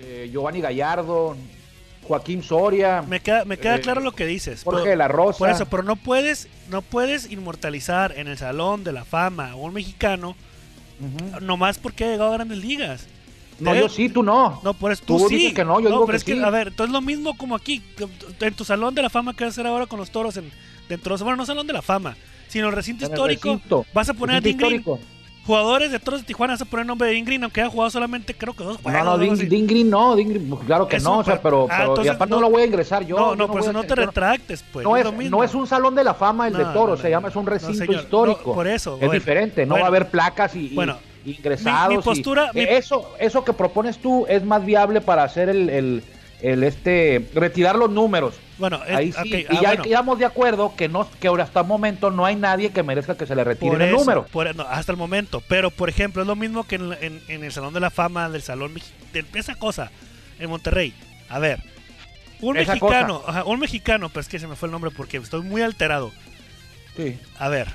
[0.00, 1.36] eh, Giovanni Gallardo,
[2.02, 3.02] Joaquín Soria.
[3.02, 4.62] Me queda, me queda eh, claro lo que dices.
[4.64, 5.38] Jorge pero- de la Rosa.
[5.38, 9.54] Por eso, pero no puedes, no puedes inmortalizar en el Salón de la Fama a
[9.56, 10.36] un mexicano
[11.00, 11.40] Ujú.
[11.44, 13.06] nomás porque ha llegado a grandes ligas.
[13.60, 14.60] No, Debe- yo sí, tú no.
[14.62, 15.52] No, por eso tú, Tú sí.
[15.52, 16.42] que no, yo digo pero que es que, sí.
[16.42, 17.82] a ver, entonces lo mismo como aquí,
[18.40, 20.50] en tu Salón de la Fama que vas a hacer ahora con los toros en,
[20.88, 23.84] dentro de, bueno, no Salón de la Fama, sino el recinto En el histórico, recinto.
[23.92, 24.84] vas a poner a Green.
[25.48, 28.52] Jugadores de toros de Tijuana poner el nombre de Green, aunque haya jugado solamente creo
[28.54, 28.92] que dos juegos.
[29.04, 29.36] No, no, Dean.
[29.48, 31.86] Dean Green no, Dean Green, pues, claro que Eso, no, o sea, pero- ah, pero
[31.86, 33.16] y entonces aparte no- no, lo voy a ingresar yo.
[33.16, 34.84] no, yo no, por eso no te retractes, pues.
[34.84, 35.38] No es es, lo mismo.
[35.38, 37.16] no es un salón de la fama el No, de no, toros, no, se no.
[37.16, 38.42] llama, es un No, recinto histórico.
[38.46, 39.82] no, por eso, Es bueno, diferente, no bueno.
[39.82, 41.88] va a haber placas y, y- Bueno, ingresados.
[42.06, 45.70] mi- mi y- mi- eso, eso que propones tú es más viable para hacer el,
[45.70, 46.02] el,
[46.40, 48.34] el, este, retirar los números.
[48.58, 49.82] Bueno, es- Ahí sí, y ah, ya bueno.
[49.84, 53.16] quedamos de acuerdo que no, que ahora hasta el momento no hay nadie que merezca
[53.16, 54.26] que se le retire Por el eso, número.
[54.26, 55.42] por- no, hasta el momento.
[55.48, 58.28] Pero, por ejemplo, es lo mismo que en, en- en el Salón de la Fama
[58.28, 58.74] del Salón
[59.12, 59.90] de esa cosa
[60.40, 60.92] en Monterrey.
[61.28, 61.60] A ver,
[62.40, 65.42] un Esa mexicano, ajá, un mexicano, pues que se me fue el nombre porque estoy
[65.42, 66.10] muy alterado.
[66.96, 67.16] Sí.
[67.38, 67.68] A ver,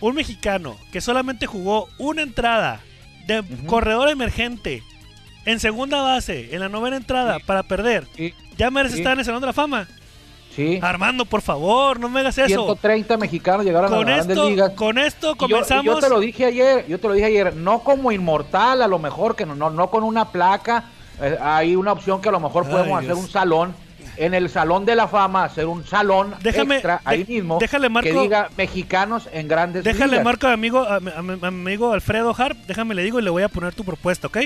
[0.00, 2.80] un mexicano que solamente jugó una entrada
[3.26, 4.82] de corredor emergente
[5.52, 7.42] en segunda base, en la novena entrada, Sí.
[7.46, 9.00] para perder, Sí, ya merece Sí.
[9.00, 9.86] estar en el Salón de la Fama.
[10.54, 10.78] sí.
[10.82, 12.48] Armando, por favor, no me hagas eso.
[12.48, 14.70] 130 mexicanos llegaron a Con las grandes esto, ligas.
[14.72, 15.84] con esto yo- comenzamos.
[15.84, 18.98] Yo, te lo dije ayer, yo te lo dije ayer, no como inmortal, a lo
[18.98, 20.84] mejor que no, no, no con una placa,
[21.22, 23.74] eh, hay una opción que a lo mejor Ay, podemos Dios.¿hacer un salón
[24.16, 27.88] en el salón de la fama, hacer un salón Déjame- extra ahí de- mismo déjale
[27.88, 30.24] marco- que diga mexicanos en grandes Déjale ligas.
[30.24, 33.04] marco a mi amigo, a mi, a mi- a mi amigo Alfredo Harp, déjame le
[33.04, 34.38] digo y le voy a poner tu propuesta, ¿ok?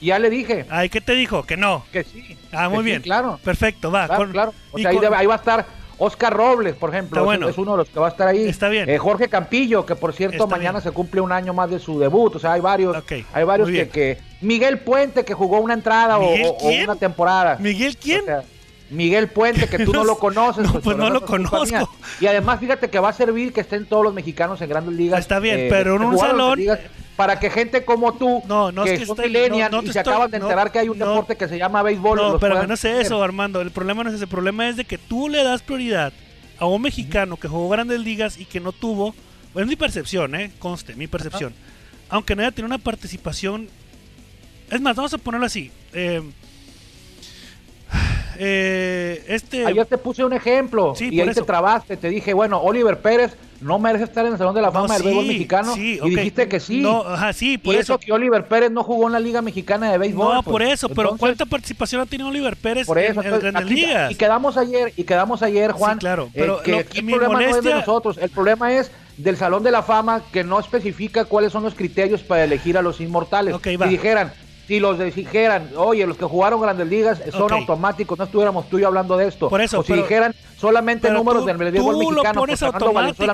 [0.00, 1.42] Ya le dije Ay, ¿qué te dijo?
[1.42, 1.84] Que no.
[1.92, 2.36] que sí.
[2.52, 3.02] Ah, muy sí, bien.
[3.02, 3.38] claro.
[3.44, 4.06] Perfecto, va.
[4.06, 4.54] Claro, con- claro.
[4.72, 5.66] O sea, ahí, con- ahí va a estar
[5.98, 7.22] Oscar Robles, por ejemplo.
[7.24, 7.48] Bueno.
[7.48, 8.48] Es uno de los que va a estar ahí.
[8.48, 8.88] Está bien.
[8.88, 10.82] Eh, Jorge Campillo, que por cierto Está mañana bien.
[10.84, 12.34] se cumple un año más de su debut.
[12.34, 12.96] O sea, hay varios.
[13.34, 16.34] Hay varios que, que- Miguel Puente, que jugó una entrada o,
[16.84, 17.56] una temporada.
[17.60, 18.22] ¿Miguel quién?
[18.22, 18.42] O sea,
[18.88, 20.64] Miguel Puente, que tú no, No lo conoces.
[20.64, 21.90] No, pues pero no lo conozco.
[22.20, 25.20] Y además, fíjate que va a servir que estén todos los mexicanos en grandes ligas.
[25.20, 26.80] Está bien, eh, pero en un salón- ligas,
[27.20, 29.98] Para que gente como tú, No, no, que, es que son estoy- no, y se
[29.98, 32.16] estoy- acaban de enterar que hay un deporte que se llama béisbol.
[32.16, 33.02] No, pero no entender.
[33.02, 33.60] eso, Armando.
[33.60, 34.24] El problema no es ese.
[34.24, 36.14] El problema es de que tú le das prioridad
[36.58, 39.14] a un mexicano que jugó grandes ligas y que no tuvo.
[39.54, 40.50] Es mi percepción, ¿eh?
[40.58, 41.52] Conste, mi percepción.
[42.08, 43.68] Aunque no haya tenido una participación.
[44.70, 45.70] Es más, vamos a ponerlo así.
[45.92, 46.22] Eh,
[48.38, 49.66] eh, este.
[49.66, 51.40] Ayer te puse un ejemplo Sí, y ahí eso.
[51.40, 51.96] te trabaste.
[51.96, 54.94] Te dije, bueno, Oliver Pérez no merece estar en el Salón de la no, Fama
[54.94, 55.74] del sí, béisbol mexicano.
[55.74, 56.80] sí, y dijiste que sí.
[56.80, 57.98] No, ajá, sí, por y eso.
[57.98, 60.34] que Oliver Pérez no jugó en la Liga Mexicana de Béisbol.
[60.34, 60.52] No, pues.
[60.52, 63.54] por eso, pero Entonces, ¿cuánta participación ha tenido Oliver Pérez por eso, en, en entonces,
[63.60, 64.10] aquí- ligas?
[64.10, 67.06] y quedamos ayer, y quedamos ayer, Juan, Sí, claro, eh, pero que lo- aquí el
[67.06, 70.58] problema no es de nosotros, el problema es del Salón de la Fama que no
[70.58, 73.52] especifica cuáles son los criterios para elegir a los inmortales.
[73.54, 73.84] Ok, va.
[73.86, 74.32] Si dijeran,
[74.70, 78.82] si los dijeran, oye, los que jugaron grandes ligas son automáticos, no estuviéramos tú y
[78.82, 79.48] yo hablando de esto.
[79.48, 82.60] Por eso, o si pero- dijeran solamente Pero números tú, del béisbol mexicano, lo pones
[82.60, 82.86] Valenzuela no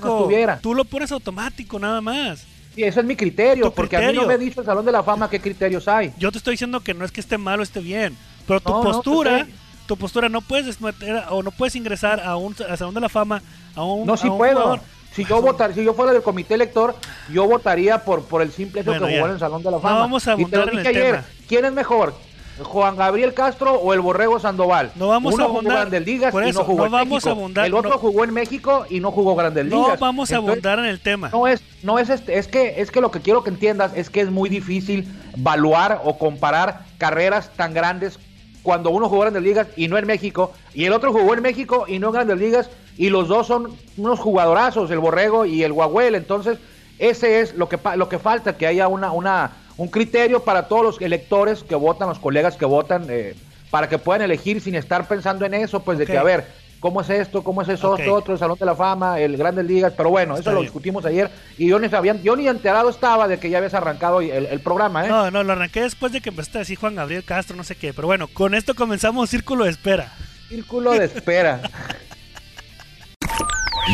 [0.07, 0.17] automático.
[0.17, 0.59] estuviera.
[0.63, 2.47] tú lo pones automático nada más.
[2.75, 5.03] Sí, ese es mi criterio, porque a mí no me dicho el Salón de la
[5.03, 6.15] Fama qué criterios hay.
[6.17, 8.17] Yo te estoy diciendo que no es que esté mal o esté bien,
[8.47, 9.47] pero tu No, postura,
[9.87, 13.11] tu postura no puedes meter o no puedes ingresar a un al salón de la
[13.11, 13.43] fama
[13.75, 14.55] a un No, sí a un puedo.
[14.55, 14.81] jugador.
[15.17, 16.95] Si yo votar, si yo fuera del comité elector,
[17.33, 19.79] yo votaría por, por el simple hecho Bueno, que jugó en el Salón de la
[19.79, 19.99] No Fama.
[20.01, 21.25] vamos a y te lo abundar en dije el ayer, tema.
[21.49, 22.15] ¿quién es mejor?
[22.63, 24.91] ¿Juan Gabriel Castro o el Borrego Sandoval?
[24.95, 26.93] No vamos Uno a jugó abundar- Grandes Ligas por y eso, no jugó no en
[26.93, 30.01] vamos a abundar- El otro no- jugó en México y no jugó Grandes No Ligas.
[30.01, 31.31] vamos a Entonces, abundar en el tema.
[31.31, 34.11] No es, no es este, es que es que lo que quiero que entiendas es
[34.11, 35.07] que es muy difícil
[35.37, 38.19] evaluar o comparar carreras tan grandes
[38.63, 41.41] cuando uno jugó en Grandes Ligas y no en México, y el otro jugó en
[41.43, 45.63] México y no en Grandes Ligas, y los dos son unos jugadorazos, el Borrego y
[45.63, 46.59] el Guaguel, entonces
[46.99, 50.83] ese es lo que lo que falta, que haya una, una un criterio para todos
[50.83, 53.35] los electores que votan, los colegas que votan, eh,
[53.71, 56.47] para que puedan elegir sin estar pensando en eso, pues de que a ver,
[56.81, 57.45] ¿cómo es esto?
[57.45, 57.93] ¿Cómo es eso?
[57.93, 57.99] Ok.
[58.01, 60.61] Esto otro, el Salón de la Fama, el Grandes Ligas, pero bueno, Está eso lo
[60.61, 60.67] bien.
[60.69, 64.23] discutimos ayer y yo ni sabía, yo ni enterado estaba de que ya habías arrancado
[64.23, 65.09] el, el programa, ¿eh?
[65.09, 67.75] No, no, lo arranqué después de que empezaste a decir Juan Gabriel Castro, no sé
[67.75, 67.93] qué.
[67.93, 70.11] Pero bueno, con esto comenzamos Círculo de Espera.
[70.49, 71.61] Círculo de espera.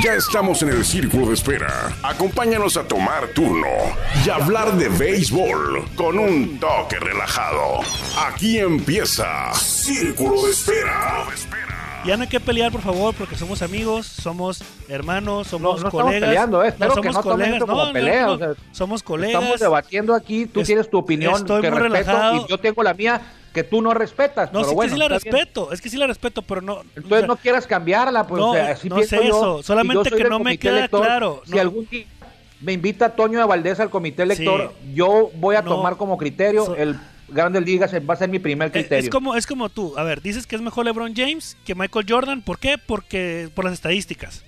[0.01, 1.95] Ya estamos en el círculo de espera.
[2.03, 3.67] Acompáñanos a tomar turno
[4.25, 7.81] y hablar de béisbol con un toque relajado.
[8.27, 11.27] Aquí empieza Círculo de Espera.
[12.07, 15.89] Ya no hay que pelear, por favor, porque somos amigos, somos hermanos, somos No, no
[15.89, 16.29] estamos colegas.
[16.31, 19.41] peleando, eh, espero que somos no tomen esto como pelea, o sea, somos colegas.
[19.43, 22.37] Estamos debatiendo aquí, tú Es- tienes tu opinión estoy que muy respeto relajado.
[22.37, 23.21] y yo tengo la mía
[23.53, 25.21] que tú no respetas, No, pero sí bueno, que sí la bien.
[25.21, 26.81] respeto, es que sí la respeto, pero no.
[26.97, 29.63] Entonces o sea, no quieras cambiarla, pues no, o sea, así no sé yo, eso,
[29.63, 31.61] solamente que no me queda elector, claro, Si no.
[31.61, 32.07] algún día
[32.61, 34.95] me invita Toño de Valdés al comité elector, Sí.
[34.95, 35.71] yo voy a No.
[35.77, 36.97] tomar como criterio So- el
[37.29, 38.99] grandes ligas va a ser mi primer Eh, criterio.
[39.05, 39.95] Es como, es como tú.
[39.97, 42.43] A ver, dices que es mejor LeBron James que Michael Jordan.
[42.43, 42.77] ¿Por qué?
[42.79, 44.45] Porque por las estadísticas.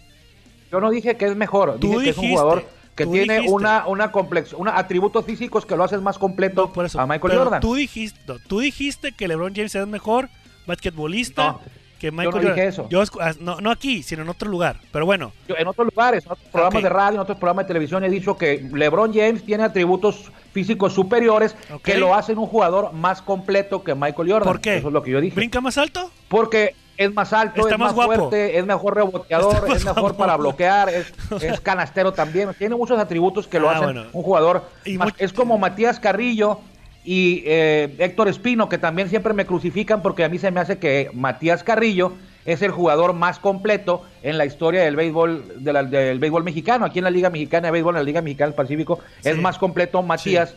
[0.71, 3.13] Yo no dije que es mejor, Tú dije que es un dijiste, jugador que tú
[3.13, 3.53] tiene dijiste.
[3.55, 7.01] una una complex, una atributos físicos que lo hacen más completo No, por eso.
[7.01, 7.61] a Michael Pero Jordan.
[7.61, 10.29] Tú dijiste, no, tú dijiste que LeBron James es mejor
[10.67, 11.61] basquetbolista No,
[11.99, 12.55] que Michael no Jordan.
[12.55, 12.87] dije eso.
[12.91, 14.79] Yo ah, no, no aquí, sino en otro lugar.
[14.93, 16.83] Pero bueno, Yo, en otros lugares, en otros programas Ok.
[16.83, 20.93] de radio, en otros programas de televisión he dicho que LeBron James tiene atributos físicos
[20.93, 21.83] superiores Ok.
[21.83, 24.47] que lo hacen un jugador más completo que Michael Jordan.
[24.47, 24.77] ¿por qué?
[24.79, 25.35] Eso es lo que yo dije.
[25.37, 26.11] ¿Brinca más alto?
[26.29, 30.17] Porque es más alto, Está es más fuerte, es mejor reboteador, es mejor guapo.
[30.19, 31.13] para bloquear, es,
[31.43, 32.51] es canastero también.
[32.59, 34.05] Tiene muchos atributos que lo Ah, hacen bueno.
[34.13, 34.65] un jugador.
[34.85, 36.61] Y más- much- es como Matías Carrillo
[37.05, 40.79] y eh, Héctor Espino, que también siempre me crucifican porque a mí se me hace
[40.79, 42.13] que Matías Carrillo
[42.47, 46.85] es el jugador más completo en la historia del béisbol, de la- del béisbol mexicano.
[46.85, 49.59] Aquí en la Liga Mexicana de Béisbol, en la Liga Mexicana del Pacífico, es más
[49.59, 50.55] completo Matías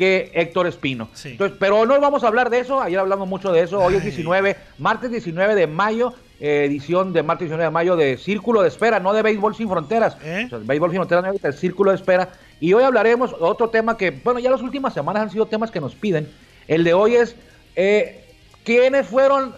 [0.00, 1.10] que Héctor Espino.
[1.12, 1.32] Sí.
[1.32, 4.00] Entonces, pero no vamos a hablar de eso, ayer hablamos mucho de eso, hoy es
[4.00, 4.12] Ay.
[4.12, 8.68] 19, martes 19 de mayo, eh, edición de martes 19 de mayo de Círculo de
[8.68, 10.16] Espera, no de Béisbol Sin Fronteras.
[10.24, 10.44] ¿Eh?
[10.46, 12.30] O sea, Béisbol Sin Fronteras, no, es Círculo de Espera.
[12.60, 15.82] Y hoy hablaremos otro tema que, bueno, ya las últimas semanas han sido temas que
[15.82, 16.32] nos piden.
[16.66, 17.36] El de hoy es,
[17.76, 18.24] eh,
[18.64, 19.54] ¿quiénes fueron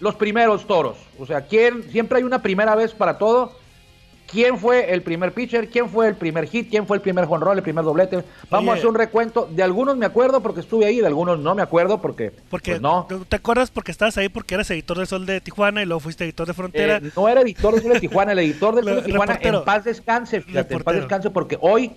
[0.00, 0.98] los primeros toros?
[1.18, 3.56] O sea, ¿quién, siempre hay una primera vez para todo.
[4.32, 5.68] ¿Quién fue el primer pitcher?
[5.68, 6.70] ¿Quién fue el primer hit?
[6.70, 8.24] ¿Quién fue el primer jonrón, el primer doblete?
[8.48, 9.46] Vamos a hacer un recuento.
[9.50, 12.80] De algunos me acuerdo porque estuve ahí, de algunos no me acuerdo porque, Porque pues,
[12.80, 13.04] no.
[13.08, 13.70] ¿tú ¿te acuerdas?
[13.70, 16.54] Porque estabas ahí porque eras editor del Sol de Tijuana y luego fuiste editor de
[16.54, 16.96] Frontera.
[16.96, 19.58] Eh, no era editor del Sol de Tijuana, el editor del Sol de Tijuana reportero.
[19.58, 21.92] en paz descanse, fíjate, en paz descanse porque hoy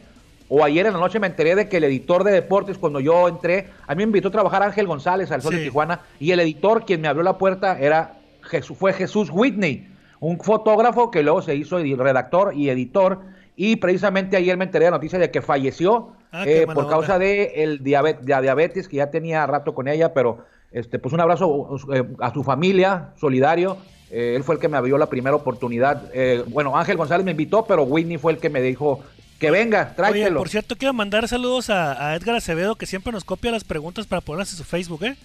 [0.50, 3.28] o ayer en la noche me enteré de que el editor de deportes cuando yo
[3.30, 5.60] entré, a mí me invitó a trabajar Ángel González al Sol Sí.
[5.60, 9.88] de Tijuana y el editor quien me abrió la puerta era Jesús, fue Jesús Whitney,
[10.20, 13.22] un fotógrafo que luego se hizo redactor y editor
[13.56, 16.90] y precisamente ayer me enteré de la noticia de que falleció Ah, eh, por onda.
[16.90, 21.14] causa de el diabetes, la diabetes que ya tenía rato con ella, pero este pues
[21.14, 23.78] un abrazo eh, a su familia, solidario.
[24.12, 26.12] Eh, él fue el que me abrió la primera oportunidad.
[26.14, 29.00] Eh, bueno, Ángel González me invitó, pero Whitney fue el que me dijo
[29.40, 30.40] que venga, Oye, tráetelo.
[30.40, 34.06] por cierto, quiero mandar saludos a, a Edgar Acevedo que siempre nos copia las preguntas
[34.06, 35.16] para ponerlas en su Facebook, ¿eh?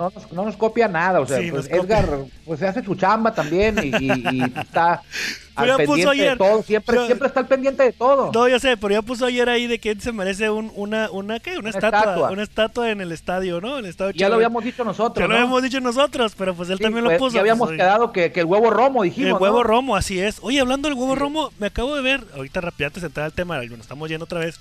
[0.00, 1.98] No, nos, no nos copia nada, o sea, Sí, pues, nos copia.
[2.00, 5.02] Edgar pues se hace su chamba también y, y- y está
[5.54, 6.38] al Pero ya puso pendiente de ayer.
[6.38, 8.30] todo, siempre, Pero- siempre está al pendiente de todo.
[8.32, 11.38] No, ya sé, pero ya puso ayer ahí de que se merece un, una, una,
[11.38, 11.50] ¿qué?
[11.50, 12.30] Una, Una estatua, estatua.
[12.30, 13.78] Una estatua en el estadio, ¿no?
[13.78, 15.22] En el estadio ya lo habíamos dicho nosotros.
[15.22, 17.34] Ya lo habíamos dicho nosotros, pero pues él Sí, también pues, lo puso.
[17.34, 19.38] Ya habíamos pues, quedado que, que el huevo romo, El dijimos.
[19.38, 19.64] huevo ¿no?
[19.64, 20.38] romo, así es.
[20.40, 23.76] Oye, hablando del huevo romo, me acabo de ver, ahorita de entrar al tema, bueno,
[23.76, 24.58] estamos yendo otra vez.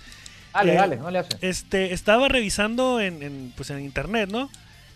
[0.54, 1.30] Dale, Eh, dale, no le hace.
[1.42, 4.50] Este, estaba revisando en, en, pues en internet, ¿no?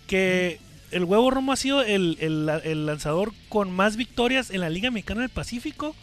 [0.07, 0.59] Que
[0.91, 4.91] el huevo romo ha sido el, el- el lanzador con más victorias en la Liga
[4.91, 5.95] Mexicana del Pacífico,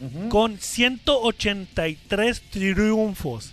[0.00, 0.28] Ujú.
[0.28, 3.52] con 183 triunfos.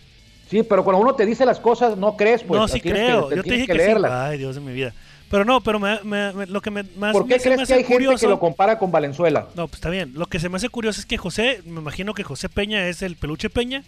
[0.49, 2.59] Sí, pero cuando uno te dice las cosas, no crees, pues.
[2.59, 3.29] no, sí creo.
[3.29, 3.77] que- Yo te dije que, sí.
[3.77, 4.11] leerlas.
[4.11, 4.93] Ay, Dios de mi vida.
[5.29, 7.67] Pero no, pero me- me- me- lo que me, más ¿Por qué se me crees
[7.69, 9.47] que gente que lo compara con Valenzuela?
[9.53, 10.11] No, pues está bien.
[10.15, 13.03] Lo que se me hace curioso es que José, me imagino que José Peña es
[13.03, 13.83] el peluche Peña,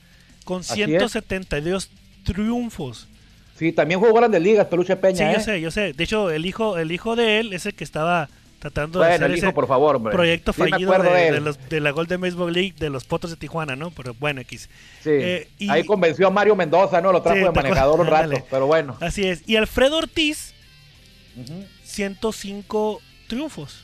[0.46, 0.88] con Así es.
[0.88, 1.90] 172
[2.24, 3.08] triunfos.
[3.62, 5.18] Sí, también jugó grandes ligas, Peluche Peña.
[5.18, 5.34] Sí, ¿eh?
[5.36, 5.94] yo sé, yo sé.
[5.94, 8.28] De hecho, el hijo, el hijo de él es el que estaba
[8.58, 10.12] tratando de hacer el ese hijo, por favor, hombre.
[10.12, 13.30] proyecto Sí, fallido de, de de los- de la Golden Baseball League de los Potos
[13.30, 13.92] de Tijuana, ¿no?
[13.92, 14.68] Pero bueno, X.
[15.04, 15.12] Sí.
[15.14, 17.12] Eh, y- Ahí convenció a Mario Mendoza, ¿no?
[17.12, 18.98] Lo trajo Sí, de manejador un rato, pero bueno.
[19.00, 19.44] Así es.
[19.48, 20.56] Y Alfredo Ortiz,
[21.38, 21.64] Ujú.
[21.84, 23.84] 105 triunfos.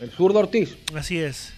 [0.00, 0.76] El zurdo Ortiz.
[0.96, 1.52] Así es.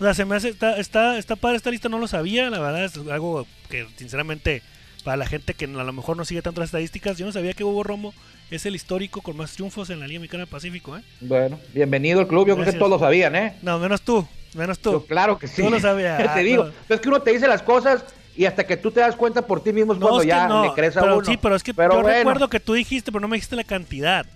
[0.00, 2.58] O sea, se me hace, está, está, está padre esta lista, no lo sabía, la
[2.60, 4.62] verdad es algo que sinceramente
[5.04, 7.52] para la gente que a lo mejor no sigue tanto las estadísticas, yo no sabía
[7.52, 8.14] que Hugo Romo
[8.50, 11.02] es el histórico con más triunfos en la Liga Mexicana del Pacífico, ¿eh?
[11.20, 12.46] Bueno, bienvenido al club.
[12.48, 13.54] Yo creo que todos lo sabían, ¿eh?
[13.62, 14.92] No, menos tú, menos tú.
[14.92, 15.62] Yo, claro que sí.
[15.62, 16.18] Tú lo sabías.
[16.22, 16.64] te Ah, digo.
[16.64, 16.72] no.
[16.94, 18.04] Es que uno te dice las cosas
[18.36, 20.28] y hasta que tú te das cuenta por ti mismo es No, cuando es que
[20.30, 21.24] ya no, le crees a pero uno.
[21.24, 23.56] sí, pero es que Pero yo bueno, recuerdo que tú dijiste, pero no me dijiste
[23.56, 24.26] la cantidad.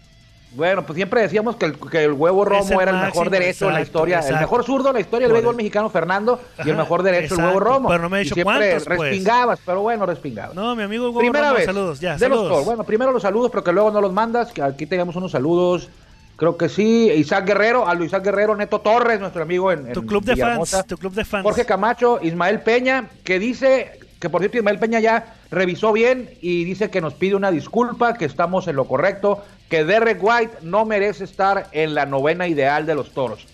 [0.53, 3.67] Bueno, pues siempre decíamos que el, que el huevo romo el era el mejor derecho
[3.67, 4.17] en la exacto, historia.
[4.17, 4.35] exacto.
[4.37, 7.41] El mejor zurdo en la historia del béisbol mexicano, Fernando, y el mejor derecho, el
[7.41, 7.89] huevo exacto, romo.
[7.91, 8.99] pero no me Y dicho siempre cuántos, pues.
[9.01, 10.55] respingabas, pero bueno, respingabas.
[10.55, 11.67] No, mi amigo Hugo Primera Romo, vez.
[11.67, 12.49] saludos, ya, de los saludos.
[12.49, 12.65] Toros.
[12.65, 14.51] Bueno, primero los saludos, porque luego no los mandas.
[14.53, 15.91] que Aquí teníamos unos saludos.
[16.37, 17.11] Creo que sí.
[17.11, 20.85] Isaac Guerrero, a Luis Guerrero, Neto Torres, nuestro amigo en, tu en club de fans,
[20.87, 21.43] tu club de fans.
[21.43, 26.65] Jorge Camacho, Ismael Peña, que dice que por cierto Ismael Peña ya revisó bien y
[26.65, 30.85] dice que nos pide una disculpa, que estamos en lo correcto, que Derek White no
[30.85, 33.47] merece estar en la novena ideal de los toros.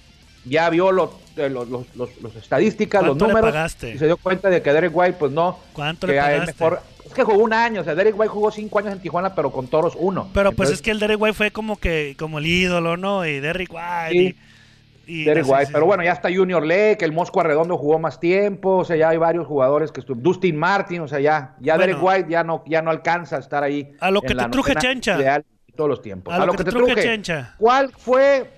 [0.45, 3.95] Ya vio los, eh, los, los- los- estadísticas, los ¿Cuánto le números, pagaste?
[3.95, 6.53] y se dio cuenta de que Derek White, pues no, ¿Cuánto que le es pagaste?
[6.53, 6.81] mejor.
[7.07, 9.51] Es que jugó un año, o sea, Derek White jugó cinco años en Tijuana, pero
[9.51, 10.29] con toros uno.
[10.35, 13.25] Pero pues es que el Derek White fue como que como el ídolo, ¿no?
[13.27, 14.11] Y Derrick White.
[14.11, 14.19] Sí.
[14.19, 14.37] Y
[15.07, 18.79] Derek sí, White, pero bueno, ya está Junior Lake, el Mosco Arredondo jugó más tiempo,
[18.79, 20.23] o sea, ya hay varios jugadores que estuvieron.
[20.23, 21.87] Dustin Martin, o sea, ya, ya Bueno.
[21.87, 23.93] Derek White ya no, ya no alcanza a estar ahí.
[24.01, 25.17] A lo que te truje, Chencha.
[25.19, 25.45] ideal
[25.77, 26.33] todos los tiempos.
[26.33, 27.55] A lo que te truje, Chencha.
[27.59, 28.51] ¿Cuál fue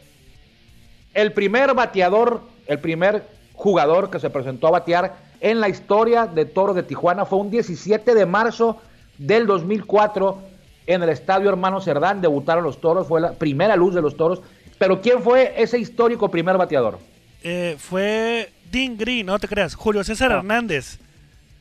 [1.15, 3.25] el primer bateador, el primer
[3.55, 7.25] jugador que se presentó a batear en la historia de Toros de Tijuana?
[7.25, 8.81] Fue un 17 de marzo
[9.19, 10.39] del 2004
[10.87, 12.21] en el Estadio Hermano Cerdán.
[12.21, 14.43] Debutaron los Toros, fue la primera luz de los Toros.
[14.79, 16.99] Pero ¿quién fue ese histórico primer bateador?
[17.43, 19.75] Eh, fue Dean Green, no te creas.
[19.75, 20.39] Julio César No.
[20.39, 20.99] Hernández.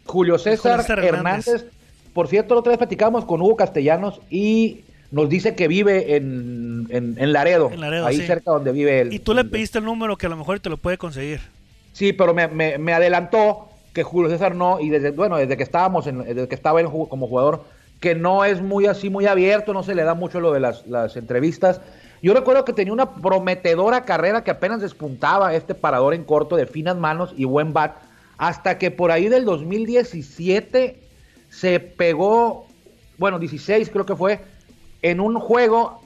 [0.05, 1.48] Julio César, César Hernández.
[1.48, 1.72] Hernández.
[2.13, 4.81] Por cierto, la otra vez platicamos con Hugo Castellanos y
[5.12, 8.25] nos dice que vive en, en, en Laredo, En Laredo, ahí sí.
[8.27, 9.13] cerca donde vive él.
[9.13, 11.41] Y tú le pediste el número que a lo mejor te lo puede conseguir.
[11.93, 15.63] Sí, pero me, me- me adelantó que Julio César no, y desde, bueno, desde que
[15.63, 17.63] estábamos, en, desde que estaba él como jugador,
[17.99, 20.85] que no es muy así, muy abierto, no se le da mucho lo de las,
[20.87, 21.81] las entrevistas.
[22.21, 26.65] Yo recuerdo que tenía una prometedora carrera que apenas despuntaba este parador en corto de
[26.65, 27.97] finas manos y buen bat,
[28.37, 30.99] hasta que por ahí del 2017
[31.49, 32.67] se pegó,
[33.17, 34.39] bueno, 16 creo que fue,
[35.01, 36.01] en un juego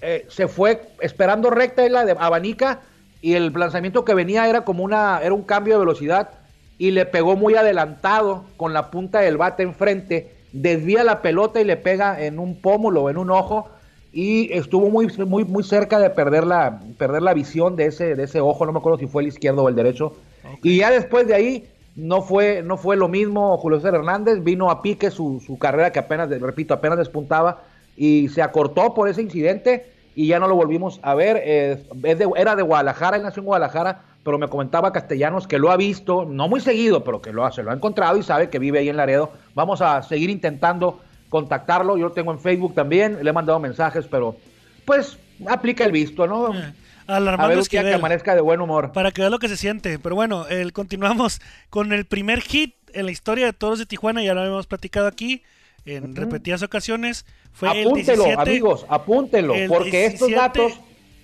[0.00, 2.80] eh, se fue esperando recta en la de abanica
[3.20, 6.30] y el lanzamiento que venía era como una era un cambio de velocidad
[6.76, 11.64] y le pegó muy adelantado con la punta del bate enfrente, desvía la pelota y
[11.64, 13.68] le pega en un pómulo, en un ojo
[14.12, 18.24] y estuvo muy muy muy cerca de perder la perder la visión de ese de
[18.24, 20.14] ese ojo, no me acuerdo si fue el izquierdo o el derecho.
[20.62, 24.70] Y ya después de ahí no fue no fue lo mismo Julio César Hernández, vino
[24.70, 27.62] a pique su, su carrera que apenas repito, apenas despuntaba
[27.96, 31.40] y se acortó por ese incidente y ya no lo volvimos a ver.
[31.42, 35.58] Eh, es de- era de Guadalajara, él nació en Guadalajara, pero me comentaba Castellanos que
[35.58, 38.22] lo ha visto, no muy seguido, pero que lo, ha- se lo ha encontrado y
[38.22, 39.32] sabe que vive ahí en Laredo.
[39.54, 44.06] Vamos a seguir intentando contactarlo, yo lo tengo en Facebook también, le he mandado mensajes,
[44.10, 44.36] pero
[44.84, 46.54] pues aplica el visto, ¿no?
[46.54, 46.72] Eh,
[47.06, 47.94] A Al ver que Esquivel.
[47.94, 48.92] amanezca de buen humor.
[48.92, 49.98] Para que vea lo que se siente.
[49.98, 54.22] Pero bueno, el, continuamos con el primer hit en la historia de Toros de Tijuana.
[54.22, 55.42] Ya lo habíamos platicado aquí
[55.84, 57.24] en repetidas ocasiones.
[57.52, 60.80] Fue Apúntelo, el 17, amigos, apúntelo, el porque estos 17 datos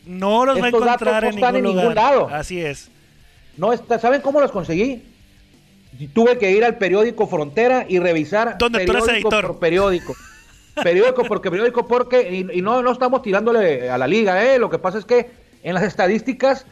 [0.07, 2.29] no los va a estos datos encontrar no en, están ningún en ningún lado.
[2.33, 2.91] Así es.
[3.57, 5.03] No está, ¿saben cómo los conseguí?
[6.15, 9.47] Tuve que ir al periódico Frontera y revisar Donde tú eres periódico editor.
[9.49, 10.15] por periódico.
[10.83, 14.71] Periódico porque periódico porque y, y no no estamos tirándole a la liga, eh, lo
[14.71, 15.31] que pasa es que
[15.65, 16.67] en las estadísticas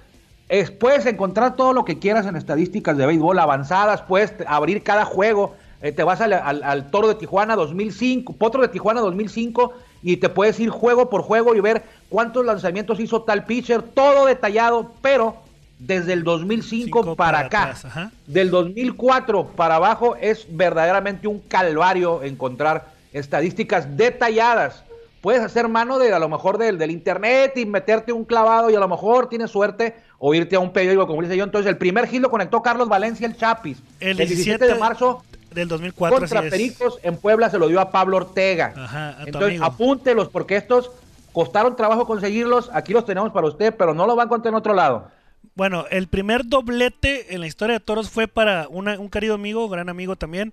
[0.49, 5.05] es- puedes encontrar todo lo que quieras en estadísticas de béisbol avanzadas, puedes abrir cada
[5.05, 9.73] juego, eh, te vas al, al- al Toro de Tijuana 2005, Potro de Tijuana 2005
[10.03, 14.27] y te puedes ir juego por juego y ver cuántos lanzamientos hizo tal pitcher, todo
[14.27, 15.37] detallado, pero
[15.79, 21.41] desde el 2005 Cinco para, para acá, atrás, del 2004 para abajo es verdaderamente un
[21.41, 24.83] calvario encontrar estadísticas detalladas.
[25.21, 28.75] Puedes hacer mano de a lo mejor del, del internet y meterte un clavado y
[28.75, 31.45] a lo mejor tienes suerte o irte a un periódico como dice yo.
[31.45, 33.79] Entonces el primer hit lo conectó Carlos Valencia el Chapis.
[34.01, 35.23] El El 17 de marzo
[35.57, 36.19] del 2004.
[36.21, 36.43] contra.
[36.43, 38.73] Pericos en Puebla se lo dio a Pablo Ortega.
[38.77, 40.91] Ajá, a Entonces apúntelos porque estos
[41.33, 42.71] costaron trabajo conseguirlos.
[42.73, 45.11] Aquí los tenemos para usted, pero no los va a encontrar en otro lado.
[45.55, 49.69] Bueno, el primer doblete en la historia de toros fue para una- un querido amigo,
[49.69, 50.53] gran amigo también,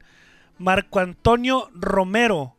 [0.58, 2.56] Marco Antonio Romero.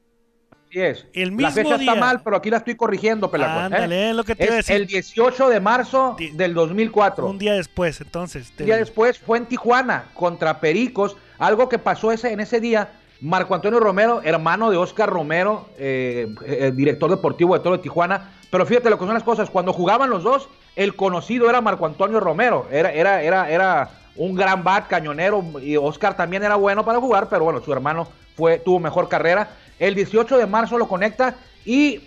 [0.69, 1.07] Así es.
[1.15, 1.93] El la mismo fecha día.
[1.93, 3.77] está mal, pero aquí la estoy corrigiendo, Pelacón, ¿eh?
[3.77, 4.83] Ándale, es lo que te iba a Es decir.
[4.83, 7.27] el 18 de marzo Di- del 2004.
[7.29, 8.53] Un día después, entonces.
[8.59, 11.17] Un día después fue en Tijuana contra Pericos.
[11.39, 12.91] Algo que pasó ese, en ese día.
[13.21, 18.33] Marco Antonio Romero, hermano de Oscar Romero, eh, eh, director deportivo de Toro de Tijuana.
[18.51, 19.51] Pero fíjate lo que son las cosas.
[19.51, 22.67] Cuando jugaban los dos, el conocido era Marco Antonio Romero.
[22.71, 25.43] Era, era, era, era un gran bat, cañonero.
[25.63, 29.49] Y Oscar también era bueno para jugar, pero bueno, su hermano fue, tuvo mejor carrera.
[29.79, 32.03] El 18 de marzo lo conecta y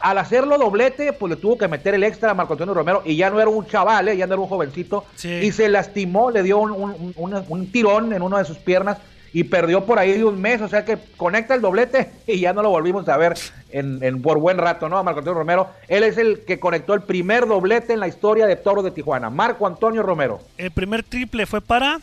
[0.00, 3.16] al hacerlo doblete, pues le tuvo que meter el extra a Marco Antonio Romero y
[3.16, 4.16] ya no era un chaval, ¿eh?
[4.16, 5.04] ya no era un jovencito.
[5.16, 5.30] Sí.
[5.30, 8.98] Y se lastimó, le dio un, un- un- un tirón en una de sus piernas
[9.32, 10.62] y perdió por ahí de un mes.
[10.62, 13.34] O sea que conecta el doblete y ya no lo volvimos a ver
[13.70, 14.98] en, en- por buen rato, ¿no?
[14.98, 15.68] A Marco Antonio Romero.
[15.88, 19.30] Él es el que conectó el primer doblete en la historia de Toros de Tijuana.
[19.30, 20.40] Marco Antonio Romero.
[20.58, 21.98] El primer triple fue para.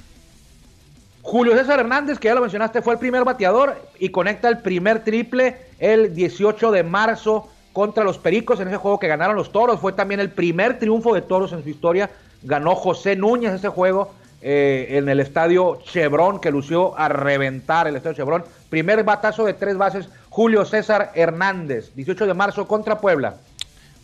[1.22, 5.06] Julio César Hernández, que ya lo mencionaste, fue el primer bateador y conecta el primer
[5.06, 9.80] triple el 18 de marzo contra los Pericos en ese juego que ganaron los Toros.
[9.80, 12.10] Fue también el primer triunfo de Toros en su historia.
[12.44, 17.96] Ganó José Núñez ese juego eh, en el estadio Chevron, que lució a reventar el
[17.96, 18.44] estadio Chevron.
[18.70, 23.38] Primer batazo de tres bases, Julio César Hernández, 18 de marzo contra Puebla.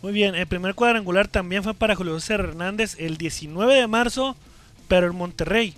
[0.02, 4.34] Muy bien, el primer cuadrangular también fue para Julio César Hernández el 19 de marzo,
[4.88, 5.76] pero en Monterrey.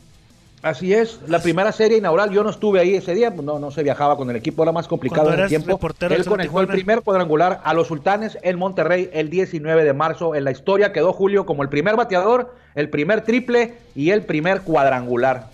[0.63, 3.73] Así es, la primera serie inaugural, yo no estuve ahí ese día, pues no, no
[3.73, 5.81] se viajaba con el equipo, era más complicado en el tiempo.
[6.09, 10.37] Él conectó el primer cuadrangular a los sultanes en Monterrey el 19 de marzo.
[10.37, 14.63] En la historia quedó Julio como el primer bateador, el primer triple y el primer
[14.63, 15.49] cuadrangular.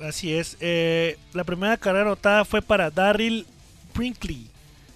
[0.00, 0.56] Así es.
[0.60, 3.44] eh, la primera carrera anotada fue para Darryl
[3.94, 4.48] Brinkley.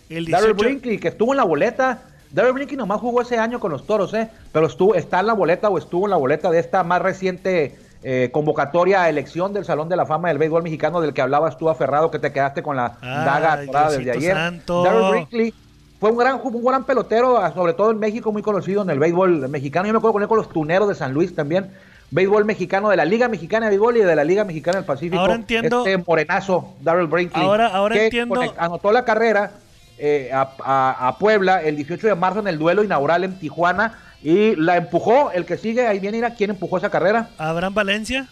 [0.09, 2.05] El 18, Darrell Brinkley, que estuvo en la boleta.
[2.31, 4.31] Darrell Brinkley nomás jugó ese año con los toros, ¿eh?
[4.51, 7.77] Pero estuvo, está en la boleta o estuvo en la boleta de esta más reciente
[8.03, 11.57] eh, convocatoria a elección del Salón de la Fama del Béisbol Mexicano del que hablabas
[11.57, 14.35] tú aferrado, que te quedaste con la daga atorada desde ayer.
[14.35, 14.83] santo.
[15.11, 15.55] Brinkley
[16.01, 18.99] fue un gran, un gran pelotero, ah, sobre todo en México, muy conocido en el
[18.99, 19.87] béisbol mexicano.
[19.87, 21.71] Yo me acuerdo con él con los tuneros de San Luis también.
[22.11, 25.21] Béisbol mexicano de la Liga Mexicana de Béisbol y de la Liga Mexicana del Pacífico.
[25.21, 27.43] Ahora entiendo- Este morenazo, Darrell Brinkley.
[27.43, 29.53] Ahora- ahora que entiendo- anotó la carrera
[29.99, 33.99] eh, a, a- a Puebla el 18 de marzo en el duelo inaugural en Tijuana
[34.23, 35.31] y la empujó.
[35.33, 37.31] El que sigue, ahí viene, mira, ¿quién empujó esa carrera?
[37.39, 38.29] Abraham Valencia.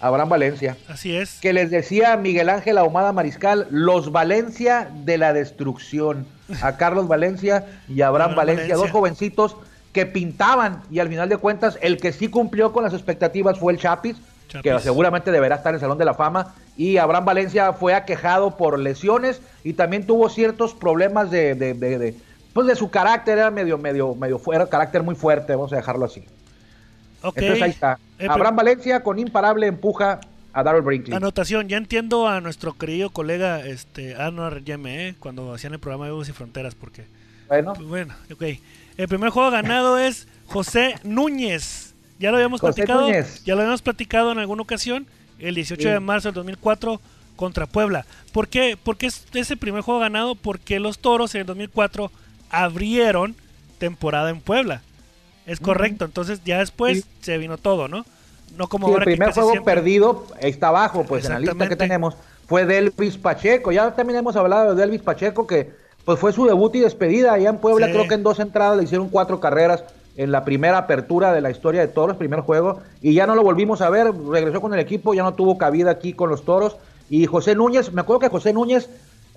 [0.00, 0.76] Abraham Valencia.
[0.88, 1.38] Así es.
[1.40, 6.26] Que les decía Miguel Ángel Ahumada Mariscal, los Valencia de la destrucción.
[6.62, 8.76] A Carlos Valencia y a Abraham Abraham Valencia, Valencia.
[8.76, 9.56] dos jovencitos
[9.92, 13.72] que pintaban y al final de cuentas el que sí cumplió con las expectativas fue
[13.72, 14.16] el Chapis,
[14.62, 16.54] que seguramente deberá estar en el Salón de la Fama.
[16.76, 21.98] Y Abraham Valencia fue aquejado por lesiones y también tuvo ciertos problemas de, de, de-
[21.98, 22.14] de-
[22.58, 26.04] pues de su carácter, era medio, medio, medio fuera, carácter muy fuerte, vamos a dejarlo
[26.06, 26.24] así.
[27.22, 27.38] Ok.
[27.38, 28.00] Entonces ahí está.
[28.18, 30.18] Eh, Abraham Valencia con imparable empuja
[30.52, 31.16] a Darrell Brinkley.
[31.16, 36.06] Anotación, ya entiendo a nuestro querido colega este Anwar Yeme, eh, cuando hacían el programa
[36.06, 37.04] de Bus y Fronteras, porque
[37.46, 38.42] Bueno, Pues bueno, ok.
[38.96, 41.94] El primer juego ganado es José Núñez.
[42.18, 43.02] Ya lo habíamos José platicado.
[43.02, 43.44] Núñez.
[43.44, 45.06] Ya lo habíamos platicado en alguna ocasión.
[45.38, 45.88] El 18 Sí.
[45.88, 47.00] de marzo del 2004
[47.36, 48.04] contra Puebla.
[48.32, 48.76] ¿Por qué?
[48.82, 52.10] Porque es ese primer juego ganado porque los Toros en el 2004
[52.50, 53.34] abrieron
[53.78, 54.82] temporada en Puebla.
[55.46, 56.04] Es correcto.
[56.04, 57.04] Entonces ya después Sí.
[57.22, 58.04] se vino todo, ¿no?
[58.56, 61.68] No como Sí, el ahora primer juego siempre- perdido está abajo, pues en la lista
[61.68, 62.14] que tenemos
[62.46, 63.72] fue Delvis Pacheco.
[63.72, 65.70] Ya también hemos hablado de Delvis Pacheco, que
[66.04, 67.86] pues fue su debut y despedida allá en Puebla.
[67.86, 67.92] Sí.
[67.92, 69.84] Creo que en dos entradas le hicieron cuatro carreras
[70.16, 73.42] en la primera apertura de la historia de Toros, primer juego, y ya no lo
[73.42, 74.10] volvimos a ver.
[74.28, 76.76] Regresó con el equipo, ya no tuvo cabida aquí con los Toros.
[77.10, 78.88] Y José Núñez, me acuerdo que José Núñez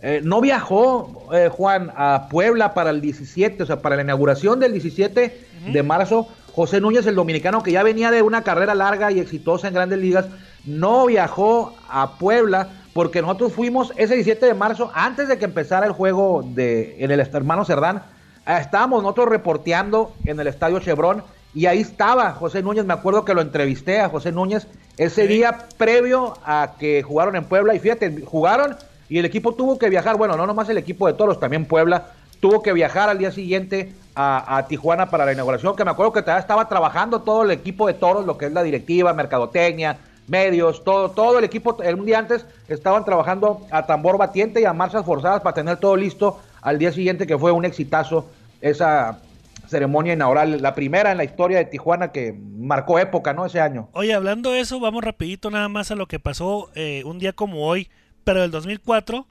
[0.01, 4.59] eh, no viajó, eh, Juan, a Puebla para el 17, o sea, para la inauguración
[4.59, 6.27] del 17 de marzo.
[6.53, 9.99] José Núñez, el dominicano que ya venía de una carrera larga y exitosa en grandes
[9.99, 10.25] ligas,
[10.65, 15.85] no viajó a Puebla porque nosotros fuimos ese 17 de marzo, antes de que empezara
[15.85, 18.03] el juego de, en el hermano Cerdán,
[18.45, 23.23] eh, estábamos nosotros reporteando en el estadio Chevron y ahí estaba José Núñez, me acuerdo
[23.23, 25.27] que lo entrevisté a José Núñez ese Sí.
[25.27, 28.75] día previo a que jugaron en Puebla y fíjate, jugaron
[29.11, 32.13] y el equipo tuvo que viajar, bueno, no nomás el equipo de Toros, también Puebla,
[32.39, 36.21] tuvo que viajar al día siguiente a, Tijuana para la inauguración, que me acuerdo que
[36.21, 39.97] todavía estaba trabajando todo el equipo de Toros, lo que es la directiva, mercadotecnia,
[40.29, 44.71] medios, todo, todo el equipo, el día antes estaban trabajando a tambor batiente y a
[44.71, 48.27] marchas forzadas para tener todo listo al día siguiente, que fue un exitazo
[48.61, 49.19] esa
[49.67, 53.45] ceremonia inaugural, la primera en la historia de Tijuana que marcó época, ¿no?
[53.45, 53.89] Ese año.
[53.91, 57.33] Oye, hablando de eso, vamos rapidito nada más a lo que pasó eh, un día
[57.33, 57.89] como hoy,
[58.23, 59.27] pero del 2004,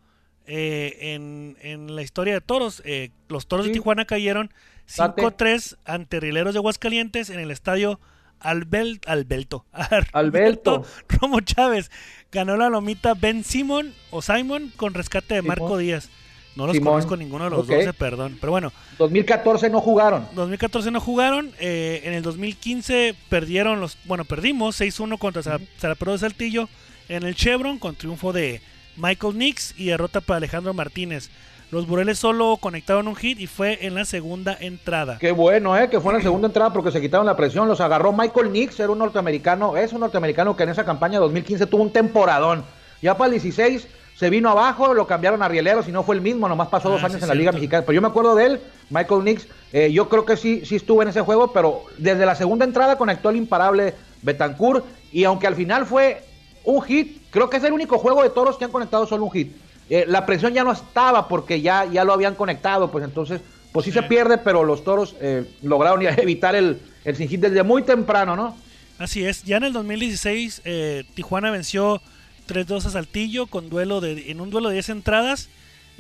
[0.47, 2.83] eh, en, en la historia de toros.
[2.85, 3.73] eh, los toros de.
[3.73, 4.51] Tijuana cayeron
[4.97, 5.23] Date.
[5.23, 8.01] 5-3 ante Rieleros de Aguascalientes en el estadio
[8.41, 9.65] Albel, Albelto.
[10.13, 10.85] Alberto.
[11.09, 11.91] Romo Chávez
[12.33, 15.59] ganó la lomita Ben Simon o Simon con rescate de Simón.
[15.59, 16.09] Marco Díaz.
[16.57, 16.95] No los Simón.
[16.95, 17.67] conozco ninguno de los Ok.
[17.69, 18.37] dos, eh, perdón.
[18.41, 20.27] Pero bueno, 2014 no jugaron.
[20.35, 21.53] 2014 no jugaron.
[21.61, 23.97] eh, en el 2015 perdieron los.
[24.05, 25.43] Bueno, perdimos 6-1 contra
[25.79, 26.69] Sarapero de Saltillo.
[27.09, 28.61] En el Chevron con triunfo de
[28.97, 31.31] Michael Nix y derrota para Alejandro Martínez.
[31.71, 35.19] Los Bureles solo conectaron un hit y fue en la segunda entrada.
[35.21, 35.89] Qué bueno, ¿eh?
[35.89, 37.69] Que fue en la segunda entrada porque se quitaron la presión.
[37.69, 39.77] Los agarró Michael Nix, era un norteamericano.
[39.77, 42.65] Es un norteamericano que en esa campaña 2015 tuvo un temporadón.
[43.01, 46.21] Ya para el 16 se vino abajo, lo cambiaron a Rieleros y no fue el
[46.21, 46.49] mismo.
[46.49, 47.53] Nomás pasó Ah, dos sí, años en la Liga.
[47.53, 47.83] Mexicana.
[47.87, 49.47] Pero yo me acuerdo de él, Michael Nix.
[49.73, 52.99] eh, yo creo que sí, sí estuvo en ese juego, pero desde la segunda entrada
[52.99, 54.85] conectó el imparable Betancourt.
[55.13, 56.25] Y aunque al final fue
[56.65, 59.31] un hit, creo que es el único juego de toros que han conectado solo un
[59.33, 59.53] hit.
[59.89, 63.41] Eh, la presión ya no estaba porque ya, ya lo habían conectado, pues entonces,
[63.73, 63.99] pues sí, Sí.
[63.99, 68.37] se pierde, pero los toros eh, lograron evitar el, el sin hit desde muy temprano,
[68.37, 68.57] ¿no?
[68.99, 72.01] Así es, ya en el 2016 eh, Tijuana venció
[72.49, 75.49] 3-2 a Saltillo con duelo de, en un duelo de 10 entradas.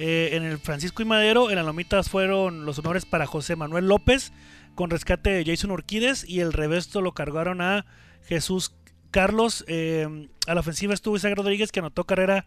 [0.03, 4.33] En el Francisco y Madero, en las lomitas fueron los honores para José Manuel López
[4.75, 7.85] con rescate de Jason Urquides y el revesto lo cargaron a
[8.27, 8.73] Jesús
[9.11, 9.64] Carlos.
[9.68, 12.44] eh, a la ofensiva estuvo Isaac Rodríguez que anotó carrera.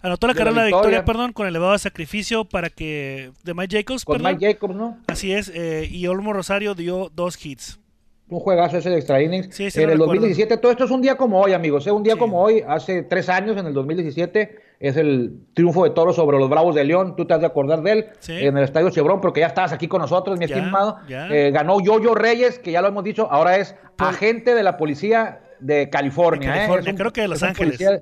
[0.00, 3.54] Anotó la De la carrera de la victoria, perdón, con elevado sacrificio para que de
[3.54, 4.32] Mike Jacobs, Con perdón.
[4.34, 4.98] Mike Jacobs, ¿no?
[5.08, 7.80] Así es, eh, y Olmo Rosario dio dos hits.
[8.28, 9.48] Un juegazo ese de extra innings.
[9.52, 10.20] Sí, sí en lo el recuerdo.
[10.20, 11.84] 2017, todo esto es un día como hoy, amigos.
[11.86, 11.90] ¿eh?
[11.90, 12.18] Un día Sí.
[12.20, 16.48] como hoy, hace tres años, en el 2017, es el triunfo de Toros sobre los
[16.50, 17.16] Bravos de León.
[17.16, 18.34] Tú te has de acordar de él Sí.
[18.34, 20.98] en el Estadio Chevron, porque ya estabas aquí con nosotros, mi Ya, estimado.
[21.08, 21.26] ya.
[21.28, 25.40] Eh, ganó Yoyo Reyes, que ya lo hemos dicho, ahora es agente de la policía
[25.60, 26.50] de California.
[26.52, 26.60] De ¿eh?
[26.66, 27.76] California, creo que de Los Ángeles.
[27.78, 28.00] policía-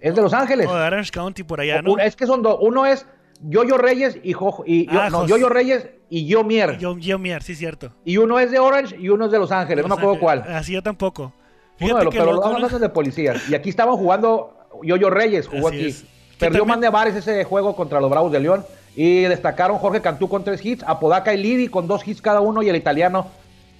[0.00, 0.66] Es de Los Ángeles.
[0.68, 1.98] O de Orange County por allá, ¿no?
[1.98, 2.58] Es que son dos.
[2.60, 3.06] Uno es
[3.40, 6.78] Yoyo Reyes y, Jo- y Ah, no, Yoyo Reyes y Yo Mier.
[6.78, 7.92] Yo, yo Mier, sí, cierto.
[8.04, 9.86] Y uno es de Orange y uno es de Los Ángeles.
[9.86, 10.42] no me acuerdo cuál.
[10.42, 11.22] Así yo tampoco.
[11.24, 11.32] Uno
[11.78, 12.68] Fíjate de los, que pero los loco, dos ¿no?
[12.68, 13.48] son de policías.
[13.48, 15.86] Y aquí estaban jugando Yoyo Reyes, jugó Así aquí.
[15.88, 16.04] es.
[16.38, 18.64] Perdió también- más de bares ese juego contra los Bravos de León.
[18.94, 22.62] Y destacaron Jorge Cantú con tres hits, Apodaca y Lidi con dos hits cada uno.
[22.62, 23.28] Y el italiano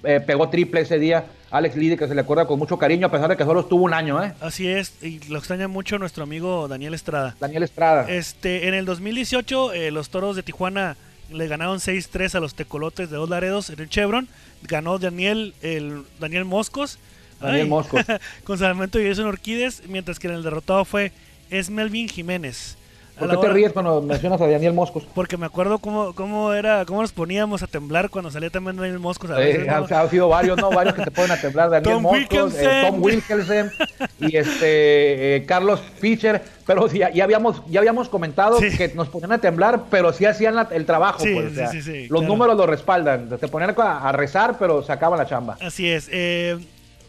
[0.03, 1.25] eh, pegó triple ese día.
[1.51, 3.83] Alex Lidi, que se le acuerda con mucho cariño, a pesar de que solo estuvo
[3.83, 4.33] un año, ¿eh?
[4.41, 7.35] Así es, y lo extraña mucho nuestro amigo Daniel Estrada.
[7.39, 8.09] Daniel Estrada.
[8.09, 10.97] Este, en el 2018, eh, los toros de Tijuana
[11.31, 14.27] le ganaron 6-3 a los tecolotes de Dos Laredos en el Chevron.
[14.63, 16.97] Ganó Daniel, el, Daniel Moscos.
[17.39, 18.03] Daniel Moscos.
[18.43, 21.11] con Salvamento y Jason Orquídez, mientras que en el derrotado fue
[21.51, 22.77] Esmelvin Jiménez.
[23.17, 25.03] ¿Por qué te ríes cuando mencionas a Daniel Moscos?
[25.13, 28.97] Porque me acuerdo cómo, cómo era, cómo nos poníamos a temblar cuando salía también Daniel
[28.99, 29.29] Moscos.
[29.29, 29.73] A Eh, veces, ¿no?
[29.75, 30.71] han, han sido varios, ¿no?
[30.71, 31.69] Varios que te pueden a temblar.
[31.69, 32.85] Daniel Tom Moscos, eh.
[32.87, 33.71] Tom Wilkelsen
[34.19, 36.41] y este eh, Carlos Fischer.
[36.65, 38.75] Pero sí, ya, ya habíamos, ya habíamos comentado Sí.
[38.75, 41.19] que nos ponían a temblar, pero sí hacían la- el trabajo.
[41.21, 42.27] Sí, pues, o sea, sí, sí, los claro.
[42.27, 43.29] números lo respaldan.
[43.37, 45.57] Te ponían a, a rezar, pero sacaban la chamba.
[45.61, 46.09] Así es.
[46.11, 46.57] eh,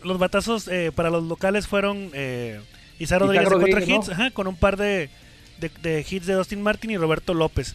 [0.02, 2.60] los batazos eh, para los locales fueron eh,
[2.98, 5.08] Isaac Rodríguez Isaac de Rodríguez, hits, ajá, con un par de,
[5.60, 7.74] de- de hits de Dustin Martin y Roberto López.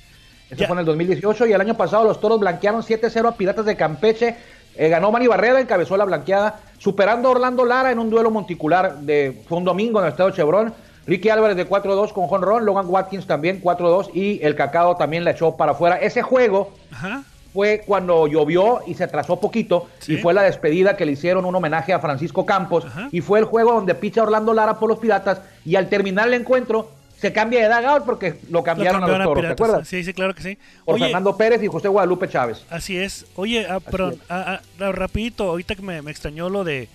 [0.49, 3.35] Eso Ya- fue en el 2018 y el año pasado los toros blanquearon 7-0 a
[3.35, 4.35] Piratas de Campeche.
[4.75, 8.99] Eh, ganó Manny Barrera, encabezó la blanqueada, superando a Orlando Lara en un duelo monticular
[8.99, 10.73] de fue un domingo en el Estado Chevron.
[11.05, 15.31] Ricky Álvarez de 4-2 con Ron Logan Watkins también 4-2 y el Cacao también la
[15.31, 15.97] echó para afuera.
[15.97, 17.23] Ese juego Ajá.
[17.51, 20.13] fue cuando llovió y se atrasó poquito Sí.
[20.13, 23.09] y fue la despedida que le hicieron un homenaje a Francisco Campos Ajá.
[23.11, 26.35] y fue el juego donde picha Orlando Lara por los Piratas y al terminar el
[26.35, 29.87] encuentro se cambia de dugout porque lo Lo cambiaron, a cambiaron los toros, ¿te acuerdas?
[29.87, 30.57] Sí, sí, claro que sí.
[30.85, 32.63] Por Oye, Fernando Pérez y José Guadalupe Chávez.
[32.69, 33.25] así es.
[33.35, 34.19] Oye, ah, perdón, es.
[34.29, 36.87] ah, ah, rapidito, ahorita que me, me extrañó lo de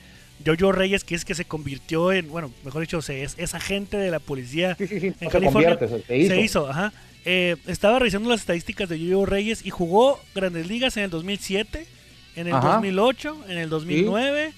[0.44, 3.96] Jojo Reyes, que es que se convirtió en, bueno, mejor dicho, se, es, es agente
[3.96, 5.76] de la policía Sí, sí, sí, en no se California.
[5.78, 6.68] convierte, se- se hizo.
[6.68, 6.92] ajá.
[7.26, 11.86] Eh, estaba revisando las estadísticas de Jojo Reyes y jugó Grandes Ligas en el 2007,
[12.36, 12.74] en el Ajá.
[12.74, 14.52] 2008, en el 2009,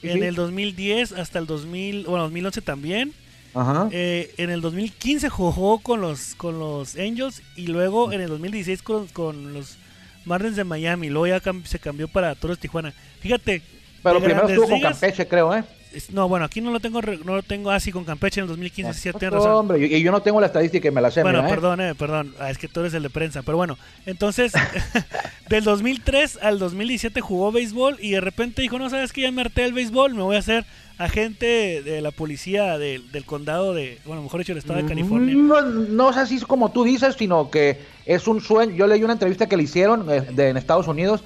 [0.00, 3.12] Sí, en el 2010 hasta el 2000, bueno, 2011 también.
[3.56, 3.88] Ajá.
[3.90, 8.82] Eh, en el 2015 jugó con los con los Angels y luego en el 2016
[8.82, 9.78] con, con los
[10.24, 11.08] Marlins de Miami.
[11.08, 12.92] Luego ya cam- se cambió para Toros Tijuana.
[13.20, 13.62] Fíjate.
[14.02, 15.64] Pero primero estuvo con Campeche, creo, ¿eh?
[16.12, 18.92] no, bueno, aquí no lo tengo no lo tengo así con Campeche en el 2015,
[18.92, 19.52] sí, No, razón.
[19.52, 21.54] Hombre, y yo no tengo la estadística y me la sé, Bueno, mira, ¿eh?
[21.54, 22.34] perdón, eh, perdón.
[22.38, 23.42] Ah, es que tú eres el de prensa.
[23.42, 24.52] Pero bueno, entonces,
[25.48, 29.40] del 2003 al 2017 jugó béisbol y de repente dijo, no, sabes que ya me
[29.40, 30.66] harté del béisbol, me voy a hacer
[30.98, 35.34] agente de la policía del- del condado de, bueno, mejor dicho, el estado de California.
[35.34, 38.74] No, no es así como tú dices, sino que es un sueño.
[38.74, 41.22] Yo leí una entrevista que le hicieron eh, de, en Estados Unidos,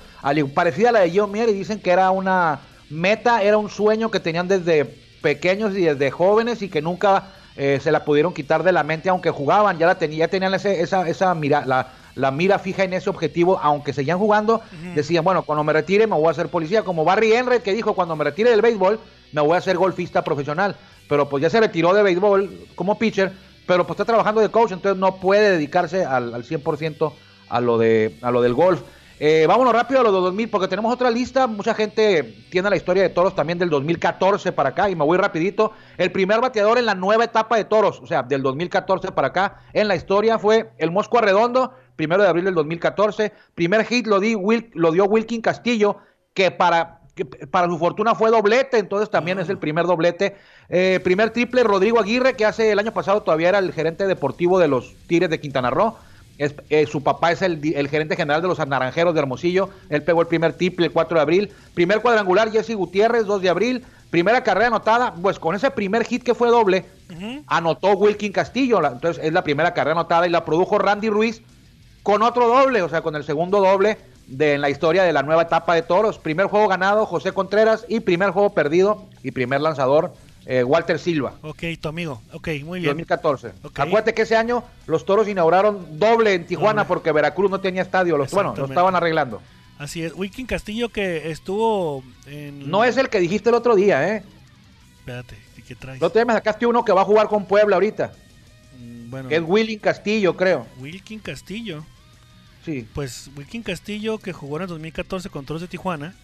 [0.54, 4.10] parecida a la de Joe Mier, y dicen que era una meta, era un sueño
[4.10, 4.84] que tenían desde
[5.22, 9.08] pequeños y desde jóvenes y que nunca eh, se la pudieron quitar de la mente,
[9.10, 12.84] aunque jugaban, ya la tenía, ya tenían ese- esa, esa mira, la, la mira fija
[12.84, 14.60] en ese objetivo, aunque seguían jugando,
[14.94, 17.94] decían, bueno, cuando me retire me voy a hacer policía, como Barry Henry que dijo,
[17.94, 18.98] cuando me retire del béisbol
[19.32, 20.76] me voy a hacer golfista profesional,
[21.08, 23.32] pero pues ya se retiró de béisbol como pitcher,
[23.66, 27.12] pero pues está trabajando de coach, entonces no puede dedicarse al, al 100%
[27.48, 28.82] a lo, de, a lo del golf.
[29.22, 31.46] Eh, vámonos rápido a lo de 2000 porque tenemos otra lista.
[31.46, 35.18] Mucha gente tiene la historia de toros también del 2014 para acá y me voy
[35.18, 35.72] rapidito.
[35.98, 39.58] El primer bateador en la nueva etapa de toros, o sea, del 2014 para acá
[39.74, 43.30] en la historia fue el Mosco Arredondo, primero de abril del 2014.
[43.54, 45.98] Primer hit lo, di Wil- lo dio Wilkin Castillo,
[46.32, 50.36] que para, que para su fortuna fue doblete, entonces también es el primer doblete.
[50.70, 54.58] Eh, primer triple Rodrigo Aguirre, que hace el año pasado todavía era el gerente deportivo
[54.58, 55.94] de los Tigres de Quintana Roo.
[56.40, 59.68] Es- eh, su papá es el, gerente general de los Naranjeros de Hermosillo.
[59.90, 61.52] Él pegó el primer triple el 4 de abril.
[61.74, 63.84] Primer cuadrangular Jesse Gutiérrez, 2 de abril.
[64.08, 66.86] Primera carrera anotada, pues con ese primer hit que fue doble,
[67.46, 68.80] anotó Wilkin Castillo.
[68.80, 71.42] La- Entonces es la primera carrera anotada y la produjo Randy Ruiz
[72.02, 75.22] con otro doble, o sea, con el segundo doble de en la historia de la
[75.22, 76.18] nueva etapa de toros.
[76.18, 80.12] Primer juego ganado, José Contreras, y primer juego perdido y primer lanzador,
[80.46, 81.34] eh, Walter Silva.
[81.42, 82.22] Ok, tu amigo.
[82.32, 82.90] Ok, muy bien.
[82.90, 83.52] 2014.
[83.62, 83.78] Ok.
[83.80, 86.88] Acuérdate que ese año los toros inauguraron doble en Tijuana Doble.
[86.88, 88.16] porque Veracruz no tenía estadio.
[88.16, 89.40] Los, bueno, lo estaban arreglando.
[89.78, 90.12] Así es.
[90.14, 92.70] Wilkin Castillo que estuvo en...
[92.70, 94.22] No es el que dijiste el otro día, ¿eh?
[94.98, 96.02] Espérate, ¿y ¿qué traes?
[96.02, 98.12] Otro día me sacaste uno que va a jugar con Puebla ahorita,
[98.78, 100.66] Mm, Bueno, que es Willing Castillo, creo.
[100.78, 101.84] Wilkin Castillo.
[102.64, 102.86] Sí.
[102.94, 106.14] Pues Wilkin Castillo que jugó en el 2014 con Toros de Tijuana.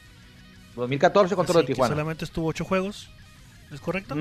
[0.76, 1.94] 2014 contra Así los de Tijuana.
[1.94, 3.08] solamente estuvo ocho juegos.
[3.72, 4.16] ¿Es correcto?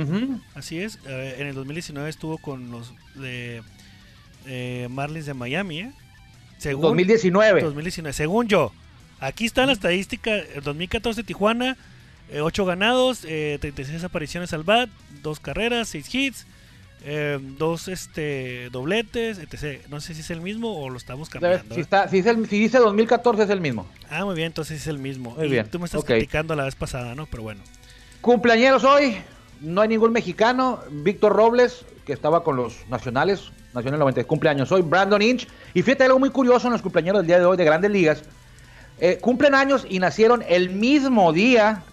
[0.55, 0.99] Así es.
[1.07, 3.61] Eh, en el 2019 estuvo con los de
[4.47, 5.91] eh, Marlins de Miami, ¿eh?
[6.57, 7.61] Según 2019.
[7.61, 8.13] 2019.
[8.13, 8.71] Según yo.
[9.19, 10.35] Aquí está la estadística.
[10.35, 11.77] El 2014 Tijuana,
[12.41, 14.89] 8 ganados, eh, 36 apariciones al bat,
[15.21, 16.47] 2 carreras, 6 hits,
[17.03, 19.85] eh, 2 este, dobletes, etc.
[19.89, 21.75] No sé si es el mismo o lo estamos cambiando.
[21.75, 21.83] Si, ¿eh?
[21.83, 23.87] está, si, es el- si dice 2014 es el mismo.
[24.09, 25.35] Ah, muy bien, entonces es el mismo.
[25.37, 26.07] Muy Y bien, Tú me estás ok.
[26.07, 27.27] criticando la vez pasada, ¿no?
[27.27, 27.61] Pero bueno.
[28.21, 29.17] Cumpleañeros hoy,
[29.65, 30.79] no hay ningún mexicano.
[30.89, 34.81] Víctor Robles, que estaba con los nacionales, Nacional 90, cumpleaños hoy.
[34.81, 35.47] Brandon Inch.
[35.73, 38.23] Y fíjate algo muy curioso en los cumpleaños del día de hoy de Grandes Ligas.
[38.99, 41.83] Eh, cumplen años y nacieron el mismo día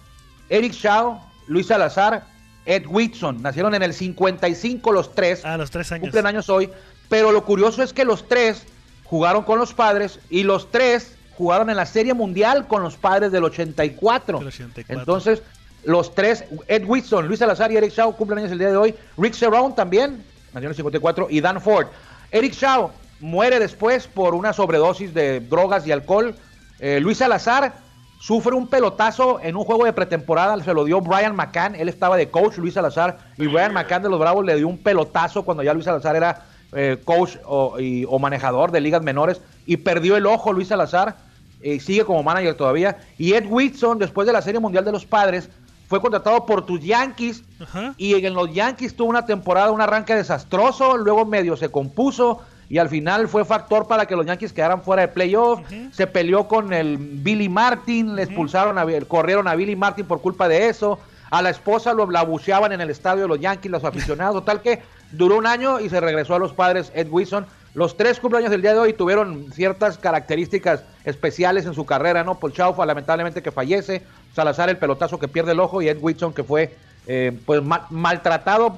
[0.47, 2.25] Eric Shaw, Luis Salazar,
[2.65, 3.41] Ed Whitson.
[3.41, 5.43] Nacieron en el 55 los tres.
[5.43, 6.03] A los tres años.
[6.03, 6.69] cumplen años hoy.
[7.09, 8.63] Pero lo curioso es que los tres
[9.03, 13.31] jugaron con los padres y los tres jugaron en la Serie Mundial con los padres
[13.31, 14.39] del 84.
[14.39, 14.99] Del 84.
[14.99, 15.43] Entonces,
[15.85, 18.95] los tres, Ed Whitson, Luis Salazar y Eric Shaw cumplen años el día de hoy.
[19.17, 21.87] Rick Cerrone también, nació en el 54, y Dan Ford.
[22.31, 26.35] Eric Shaw muere después por una sobredosis de drogas y alcohol.
[26.79, 27.73] Eh, Luis Salazar
[28.19, 32.17] sufre un pelotazo en un juego de pretemporada, se lo dio Brian McCann, él estaba
[32.17, 35.63] de coach, Luis Salazar, y Brian McCann de los Bravos le dio un pelotazo cuando
[35.63, 40.53] ya Luis Salazar era eh, coach o manejador de ligas menores, y perdió el ojo
[40.53, 41.17] Luis Salazar,
[41.63, 45.05] eh, sigue como manager todavía, y Ed Whitson, después de la Serie Mundial de los
[45.05, 45.49] Padres,
[45.93, 47.93] fue contratado por tus Yankees, Ajá.
[47.97, 52.79] y en los Yankees tuvo una temporada, un arranque desastroso, luego medio se compuso y
[52.79, 55.59] al final fue factor para que los Yankees quedaran fuera de playoff.
[55.91, 60.47] Se peleó con el Billy Martin, le expulsaron, a, corrieron a Billy Martin por culpa
[60.47, 60.97] de eso.
[61.29, 64.33] A la esposa lo, la buceaban en el estadio de los Yankees, los aficionados.
[64.33, 67.45] Total que duró un año y se regresó a los padres Ed Wilson.
[67.75, 72.39] Los tres cumpleaños del día de hoy tuvieron ciertas características especiales en su carrera, ¿no?
[72.39, 74.03] Paul Chaufa, lamentablemente, que fallece.
[74.35, 75.81] Salazar, el pelotazo que pierde el ojo.
[75.81, 76.75] Y Ed Wilson, que fue
[77.07, 78.77] eh, pues ma- maltratado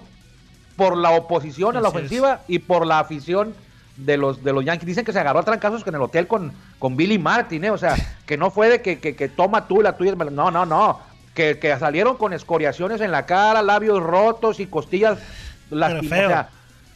[0.78, 1.94] por la oposición a la es.
[1.96, 3.54] ofensiva y por la afición
[3.98, 4.88] de los de los Yankees.
[4.88, 7.72] Dicen que se agarró a trancazos en el hotel con, con Billy Martin, ¿eh?
[7.72, 10.16] O sea, que no fue de que, que, que toma tú la tuya.
[10.16, 11.00] No, no, no.
[11.34, 15.20] Que, que salieron con escoriaciones en la cara, labios rotos y costillas
[15.70, 16.10] lastimadas.
[16.10, 16.28] feo.
[16.28, 16.50] O sea,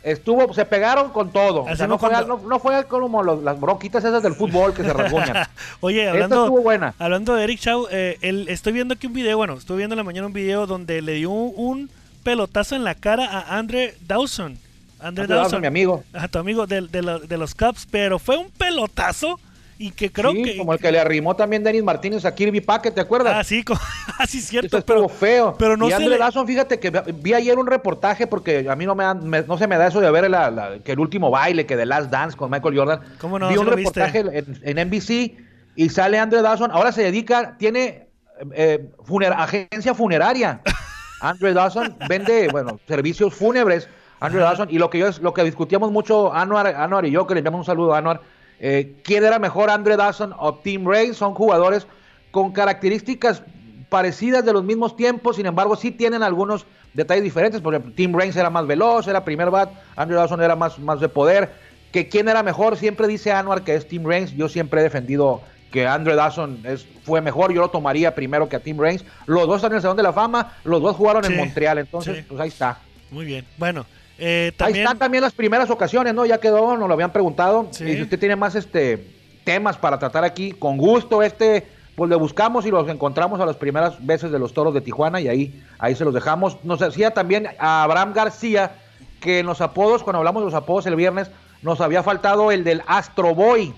[0.04, 1.64] estuvo, se pegaron con todo.
[1.64, 4.74] O sea, no, fue, cuando- no, no fue como los- las bronquitas esas del fútbol
[4.74, 5.48] que se rasguñan.
[5.82, 6.94] Oye, hablando, estuvo buena.
[7.00, 9.98] hablando de Eric Shaw, eh, el- estoy viendo aquí un video, bueno, estoy viendo en
[9.98, 11.90] la mañana un video donde le dio un,
[12.24, 14.58] pelotazo en la cara a Andre Dawson.
[15.00, 16.04] Andre Andre Dawson, Dawson, mi amigo.
[16.14, 19.40] A tu amigo de, de de los Cubs, pero fue un pelotazo
[19.82, 20.58] y que creo Sí, que...
[20.58, 23.34] como el que le arrimó también Denis Martínez a Kirby Packett, ¿te acuerdas?
[23.38, 23.74] Ah, sí, co-
[24.20, 25.56] ah, Eso cierto, estuvo pero, feo.
[25.58, 28.86] pero no y se Andre le- fíjate que vi- ayer un reportaje porque a mí
[28.86, 31.00] no me, dan- me- no se me da eso de ver la- la- que el
[31.00, 33.00] último baile, que de Last Dance con Michael Jordan.
[33.22, 33.48] ¿Cómo no?
[33.48, 35.38] Vi un reportaje en, en NBC
[35.78, 36.72] y sale Andre Dawson.
[36.72, 38.10] Ahora se dedica, tiene
[38.54, 40.60] eh, funer- agencia funeraria.
[41.22, 43.88] Andre Dawson vende, bueno, servicios fúnebres.
[44.20, 47.26] Andre Dawson y lo que yo es lo que discutíamos mucho Anuar, Anuar y yo
[47.26, 48.20] que le enviamos un saludo a Anuar.
[48.60, 51.14] Eh, ¿Quién era mejor, Andre Dawson o Tim Ray?
[51.14, 51.88] Son jugadores
[52.32, 53.42] con características
[53.90, 57.62] parecidas de los mismos tiempos, sin embargo, sí tienen algunos detalles diferentes.
[57.62, 61.00] Por ejemplo, Tim Raines era más veloz, era primer bat, Andrew Dawson era más, más
[61.00, 61.50] de poder.
[61.92, 64.36] Que quién era mejor, siempre dice Anwar que es Tim Raines.
[64.36, 65.42] Yo siempre he defendido
[65.72, 69.04] que Andrew Dawson es, fue mejor, yo lo tomaría primero que a Tim Raines.
[69.26, 71.78] Los dos están en el Salón de la Fama, los dos jugaron Sí, en Montreal,
[71.80, 72.26] entonces, sí.
[72.28, 72.80] pues ahí está.
[73.12, 73.86] Muy bien, bueno,
[74.20, 76.26] eh, Ahí están también las primeras ocasiones, ¿no?
[76.26, 77.68] Ya quedó, nos lo habían preguntado.
[77.72, 77.86] Sí.
[77.86, 82.16] Y si usted tiene más este temas para tratar aquí, con gusto, este, pues le
[82.16, 85.64] buscamos y los encontramos a las primeras veces de los toros de Tijuana y ahí,
[85.80, 86.58] ahí se los dejamos.
[86.64, 88.74] Nos decía también a Abraham García
[89.20, 92.64] que en los apodos, cuando hablamos de los apodos el viernes, nos había faltado el
[92.64, 93.74] del Astro Boy,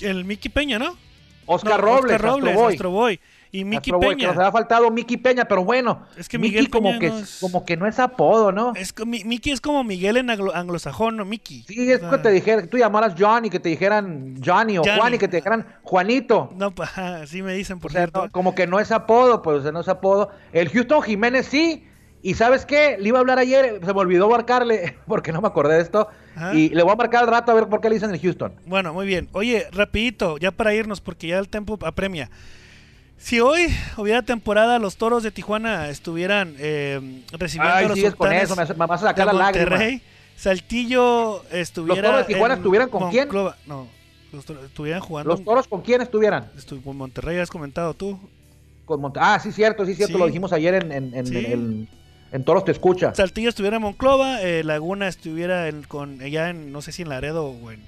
[0.00, 0.96] El Mickey Peña, ¿no?
[1.46, 2.72] Oscar No, Robles, Oscar Robles, Astro Boy.
[2.74, 3.20] Astro Boy.
[3.52, 4.28] Y Mickey Astro Boy, que Peña.
[4.28, 7.18] nos había faltado Mickey Peña, pero bueno, Es que Mickey Miguel como Peña que, no
[7.18, 8.72] es- como que no es apodo, ¿no?
[8.76, 11.24] Es que Mi- Mickey es como Miguel en anglo- anglosajón, ¿no?
[11.24, 11.64] Mickey.
[11.66, 14.82] Sí, es O que te dijeran, tú llamaras John y que te dijeran Johnny o
[14.84, 14.98] Johnny.
[14.98, 16.52] Juan y que te dijeran Juanito.
[16.56, 18.24] No, pa- así me dicen, por O sea, cierto.
[18.24, 20.30] no, como que no es apodo, pues o sea, no es apodo.
[20.52, 21.84] El Houston Jiménez sí.
[22.22, 25.46] Y sabes qué, le iba a hablar ayer, se me olvidó marcarle, porque no me
[25.46, 26.08] acordé de esto.
[26.34, 26.54] Ajá.
[26.54, 28.52] Y le voy a marcar al rato a ver por qué le dicen el Houston.
[28.66, 29.28] Bueno, muy bien.
[29.32, 32.28] Oye, rapidito, ya para irnos, porque ya el tiempo apremia.
[33.18, 38.32] Si hoy hubiera temporada, los toros de Tijuana estuvieran eh, recibiendo Ay, a los con
[38.32, 39.70] eso, me, vas a sacar de la lágrima.
[39.70, 40.02] Monterrey,
[40.36, 42.02] Saltillo estuviera.
[42.02, 43.28] ¿Los Toros de Tijuana estuvieran con quién?
[43.66, 43.88] No,
[44.32, 45.30] los toros estuvieran jugando.
[45.30, 46.50] ¿Los toros con quién estuvieran?
[46.56, 48.18] estu- con Monterrey, has comentado tú.
[48.84, 50.18] Con ah, sí, cierto, sí, cierto, Sí.
[50.20, 51.36] lo dijimos ayer en, en, en, Sí.
[51.38, 51.88] en-
[52.32, 53.14] en Toros Te Escucha.
[53.14, 57.08] Saltillo estuviera en Monclova, eh, Laguna estuviera en- con ya en, no sé si en
[57.08, 57.80] Laredo o en,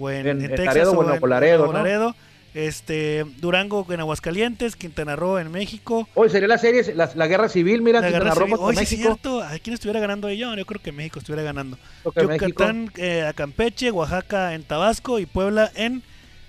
[0.00, 1.72] o en, Texas Laredo o en Laredo, ¿no?
[1.74, 2.16] Laredo.
[2.54, 6.06] Este, Durango en Aguascalientes, Quintana Roo en México.
[6.14, 9.00] Hoy sería la serie, la, la guerra civil, mira, La Quintana Roo contra sí es
[9.00, 9.42] cierto.
[9.42, 10.38] ¿A quién estuviera ganando ahí?
[10.38, 11.78] Yo, yo creo que México estuviera ganando.
[12.04, 16.02] Yucatán eh, a Campeche, Oaxaca en Tabasco y Puebla en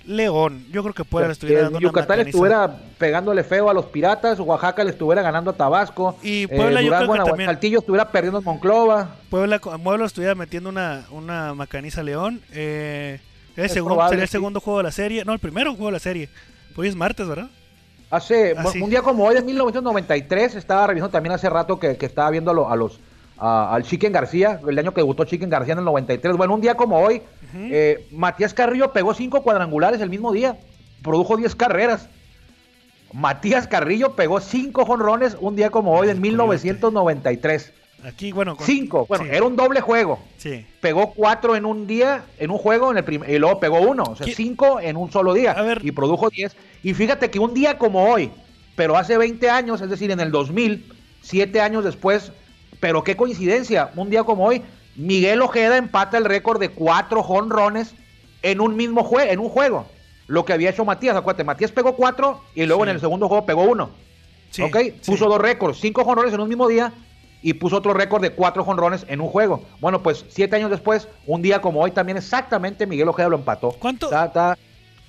[0.05, 0.65] León.
[0.71, 3.85] Yo creo que Puebla le estuviera Que dando Yucatán le estuviera pegándole feo a los
[3.85, 7.29] piratas, Oaxaca le estuviera ganando a Tabasco, Y eh, Puebla yo Durango creo en que
[7.29, 7.49] también.
[7.49, 9.15] Aguascaltillo estuviera perdiendo en Monclova.
[9.29, 12.41] Puebla, Puebla estuviera metiendo una, una macaniza a León.
[12.51, 13.21] Eh,
[13.55, 14.31] el Es segundo, probable, sería el sí.
[14.31, 15.25] segundo juego de la serie.
[15.25, 16.29] No, el primero juego de la serie.
[16.75, 17.49] Hoy es martes, ¿verdad?
[18.09, 18.81] Hace Ah, sí.
[18.81, 22.51] un día como hoy, en 1993, estaba revisando también hace rato que, que estaba viendo
[22.51, 22.99] a, lo- a los
[23.37, 26.35] a- al Chicken García, el año que debutó Chicken García en el 93.
[26.37, 27.21] Bueno, un día como hoy,
[27.55, 30.57] eh, Matías Carrillo pegó cinco cuadrangulares el mismo día,
[31.01, 32.07] produjo 10 carreras.
[33.11, 37.73] Matías Carrillo pegó cinco jonrones un día como hoy en 1993.
[38.05, 38.55] Aquí, bueno.
[38.55, 39.05] con- Cinco.
[39.07, 40.19] Bueno, sí, era un doble juego.
[40.37, 40.65] sí.
[40.81, 44.03] Pegó cuatro en un día, en un juego, en el prim- y luego pegó uno.
[44.03, 44.33] O sea, ¿Qué?
[44.35, 45.51] cinco en un solo día.
[45.53, 45.79] A ver.
[45.83, 46.55] Y produjo diez.
[46.83, 48.31] Y fíjate que un día como hoy,
[48.75, 52.31] pero hace 20 años, es decir, en el 2000, siete años después,
[52.81, 54.61] pero qué coincidencia, un día como hoy,
[54.97, 57.95] Miguel Ojeda empata el récord de cuatro jonrones
[58.41, 59.85] en un mismo juego, en un juego.
[60.27, 62.89] Lo que había hecho Matías, acuérdate, Matías pegó cuatro y luego Sí.
[62.89, 63.89] en el segundo juego pegó uno.
[64.51, 64.77] sí, ¿Ok?
[65.01, 65.11] sí.
[65.11, 66.91] Puso dos récords, cinco jonrones en un mismo día
[67.43, 69.63] y puso otro récord de cuatro jonrones en un juego.
[69.79, 73.71] Bueno, pues siete años después, un día como hoy también exactamente Miguel Ojeda lo empató.
[73.73, 74.09] ¿Cuánto?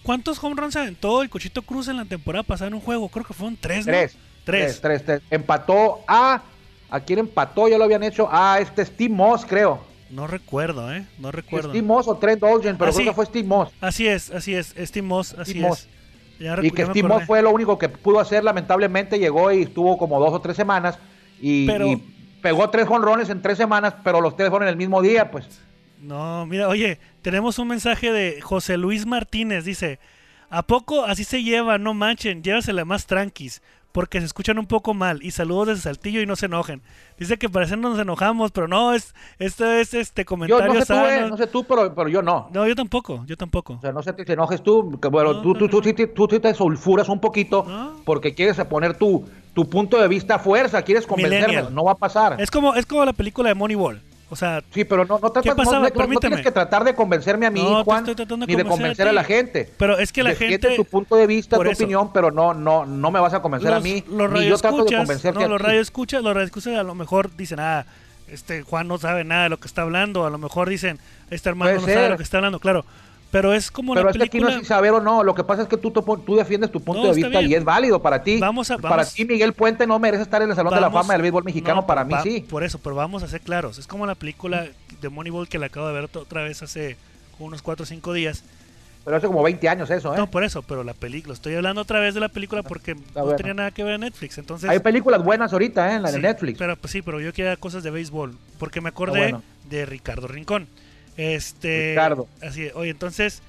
[0.03, 3.09] ¿Cuántos home runs aventó el Cochito Cruz en la temporada pasada en un juego?
[3.09, 3.93] Creo que fueron tres, ¿no?
[3.93, 4.81] tres, Tres.
[4.81, 5.23] tres, tres, tres.
[5.31, 6.43] Empató a...
[6.91, 7.67] ¿A quién empató?
[7.69, 8.29] Ya lo habían hecho.
[8.31, 9.81] A este Steve Moss, creo.
[10.11, 11.07] No recuerdo, ¿eh?
[11.19, 11.71] No recuerdo.
[11.71, 13.71] Steve Moss o Trent Olgen, pero Ah, creo que fue Steve Moss.
[13.81, 14.75] Así es, así es.
[14.79, 15.81] Steve Moss, así Steve Moss.
[15.81, 15.89] es.
[16.39, 17.09] Ya Y que Steve.
[17.09, 20.57] Moss fue lo único que pudo hacer, lamentablemente llegó y estuvo como dos o tres
[20.57, 20.99] semanas
[21.41, 21.97] y, Pero- y
[22.45, 25.49] pegó tres jonrones en tres semanas, pero los tres fueron el mismo día, pues.
[26.01, 29.65] No, mira, oye, tenemos un mensaje de José Luis Martínez.
[29.65, 29.99] Dice:
[30.51, 31.79] ¿A poco así se lleva?
[31.79, 33.63] No manchen, llévasela más tranquis.
[33.93, 35.23] Porque se escuchan un poco mal.
[35.23, 36.83] Y saludos desde Saltillo y no se enojen.
[37.17, 40.81] Dice que parece no nos enojamos, pero no, es, esto es este Yo comentario no
[40.81, 41.29] sé tú, eh, sano.
[41.29, 42.51] no sé tú, pero, pero yo no.
[42.53, 43.75] No, yo tampoco, yo tampoco.
[43.75, 45.81] O sea, no sé si te enojes tú, que bueno, No, tú, tú, no, tú,
[45.83, 47.65] sí te- tú sí te sulfuras un poquito
[48.05, 51.75] porque quieres poner tu, tu punto de vista fuerza, quieres convencerme, Millennial.
[51.75, 52.41] no va a pasar.
[52.41, 54.01] Es como, es como la película de Moneyball.
[54.31, 57.47] O sea, Sí, pero no, no, tratas- no- no- no tienes que tratar de convencerme
[57.47, 58.15] a mí, Juan, de
[58.47, 59.71] ni de convencer a a, la gente.
[59.77, 60.77] pero es que la Defiende gente.
[60.77, 61.85] tu punto de vista, tu eso.
[61.85, 64.83] opinión, pero no, no, no me vas a convencer a mí, los ni yo trato
[64.85, 65.67] de convencerte no, a los ti.
[65.67, 67.85] radioescuchas, los radioescuchas a lo mejor dicen, ah,
[68.27, 70.99] este Juan no sabe nada de lo que está hablando, a lo mejor dicen,
[71.31, 72.11] este hermano Puede no sabe de ser.
[72.11, 72.85] lo que está hablando, claro.
[73.35, 74.63] Pero es como Pero la es que aquí no película.
[74.63, 75.25] es saber o no.
[75.25, 77.51] Lo que pasa es que tú, tú, defiendes tu punto No, de vista bien.
[77.51, 78.39] y es válido para ti.
[78.39, 80.87] Vamos a- para vamos- ti, Miguel Puente, no merece estar en el Salón de la
[80.87, 81.81] Vamos- Fama del béisbol mexicano.
[81.81, 82.47] no, para mí va- sí.
[82.49, 83.79] Por eso, pero vamos a ser claros.
[83.79, 84.69] Es como la película
[85.01, 86.97] de Moneyball que la acabo de ver otra- vez hace
[87.41, 88.45] unos 4 o 5 días.
[89.05, 90.17] Pero hace como 20 años eso, ¿eh?
[90.17, 91.35] No, por eso, pero la película.
[91.35, 94.39] Estoy hablando otra vez de la película porque no tenía nada que ver en Netflix.
[94.39, 95.97] Entonces, Hay películas buenas ahorita, ¿eh?
[95.97, 96.57] En la de Sí, Netflix.
[96.57, 98.37] Pero pues sí, pero yo quería cosas de béisbol.
[98.61, 99.43] Porque me acordé Ah, bueno.
[99.69, 100.69] de Ricardo Rincón.
[101.17, 101.91] Este.
[101.91, 102.29] Ricardo.
[102.43, 102.75] Así es.
[102.75, 103.43] Oye, entonces.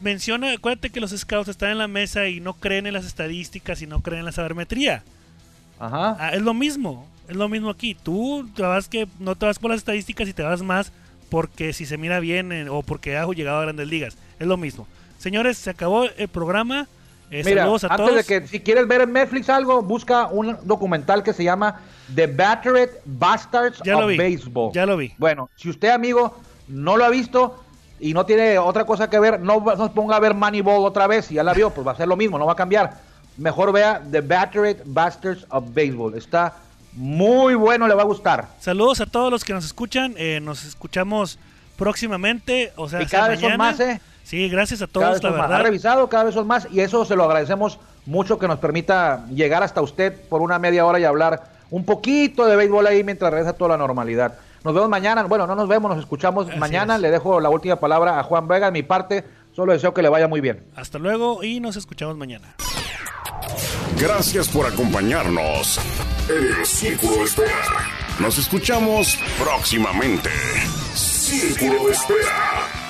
[0.00, 3.80] Menciona, acuérdate que los scouts están en la mesa y no creen en las estadísticas
[3.80, 5.02] y no creen en la sabermetría.
[5.78, 6.16] Ajá.
[6.18, 7.94] Ah, es lo mismo, es lo mismo aquí.
[7.94, 10.92] Tú te vas que no te vas por las estadísticas y te vas más
[11.30, 14.16] porque si se mira bien eh, o porque ha llegado a grandes ligas.
[14.38, 14.86] Es lo mismo.
[15.18, 16.86] Señores, se acabó el programa.
[17.30, 18.14] Eh, Mira, saludos a antes todos.
[18.16, 21.80] de que si quieres ver en Netflix algo, busca un documental que se llama
[22.14, 24.72] The Battered Bastards Ya lo of vi, Baseball.
[24.74, 25.14] ya lo vi.
[25.18, 27.62] Bueno, si usted, amigo, no lo ha visto
[28.00, 30.84] y no tiene otra cosa que ver, no, va- no se ponga a ver Moneyball
[30.84, 31.26] otra vez.
[31.26, 32.94] Si ya la vio, pues va a ser lo mismo, no va a cambiar.
[33.36, 36.14] Mejor vea The Battered Bastards of Baseball.
[36.14, 36.54] Está
[36.92, 38.46] muy bueno, le va a gustar.
[38.60, 40.14] Saludos a todos los que nos escuchan.
[40.16, 41.38] eh, nos escuchamos
[41.76, 42.72] próximamente.
[42.76, 44.00] O sea, Y cada vez son más, ¿eh?
[44.24, 45.38] Sí, gracias a todos, la más.
[45.40, 45.62] Ha verdad.
[45.64, 49.62] revisado, cada vez son más y eso se lo agradecemos mucho que nos permita llegar
[49.62, 53.52] hasta usted por una media hora y hablar un poquito de béisbol ahí mientras regresa
[53.54, 54.34] toda la normalidad.
[54.64, 56.94] Nos vemos mañana, bueno, no nos vemos, nos escuchamos Así mañana.
[56.96, 57.02] es.
[57.02, 58.66] Le dejo la última palabra a Juan Vega.
[58.66, 59.22] De mi parte,
[59.52, 60.64] solo deseo que le vaya muy bien.
[60.74, 62.54] Hasta luego y nos escuchamos mañana.
[64.00, 65.78] Gracias por acompañarnos
[66.30, 67.50] en el Círculo de Espera.
[68.18, 70.30] Nos escuchamos próximamente.
[70.94, 72.83] Círculo de Espera.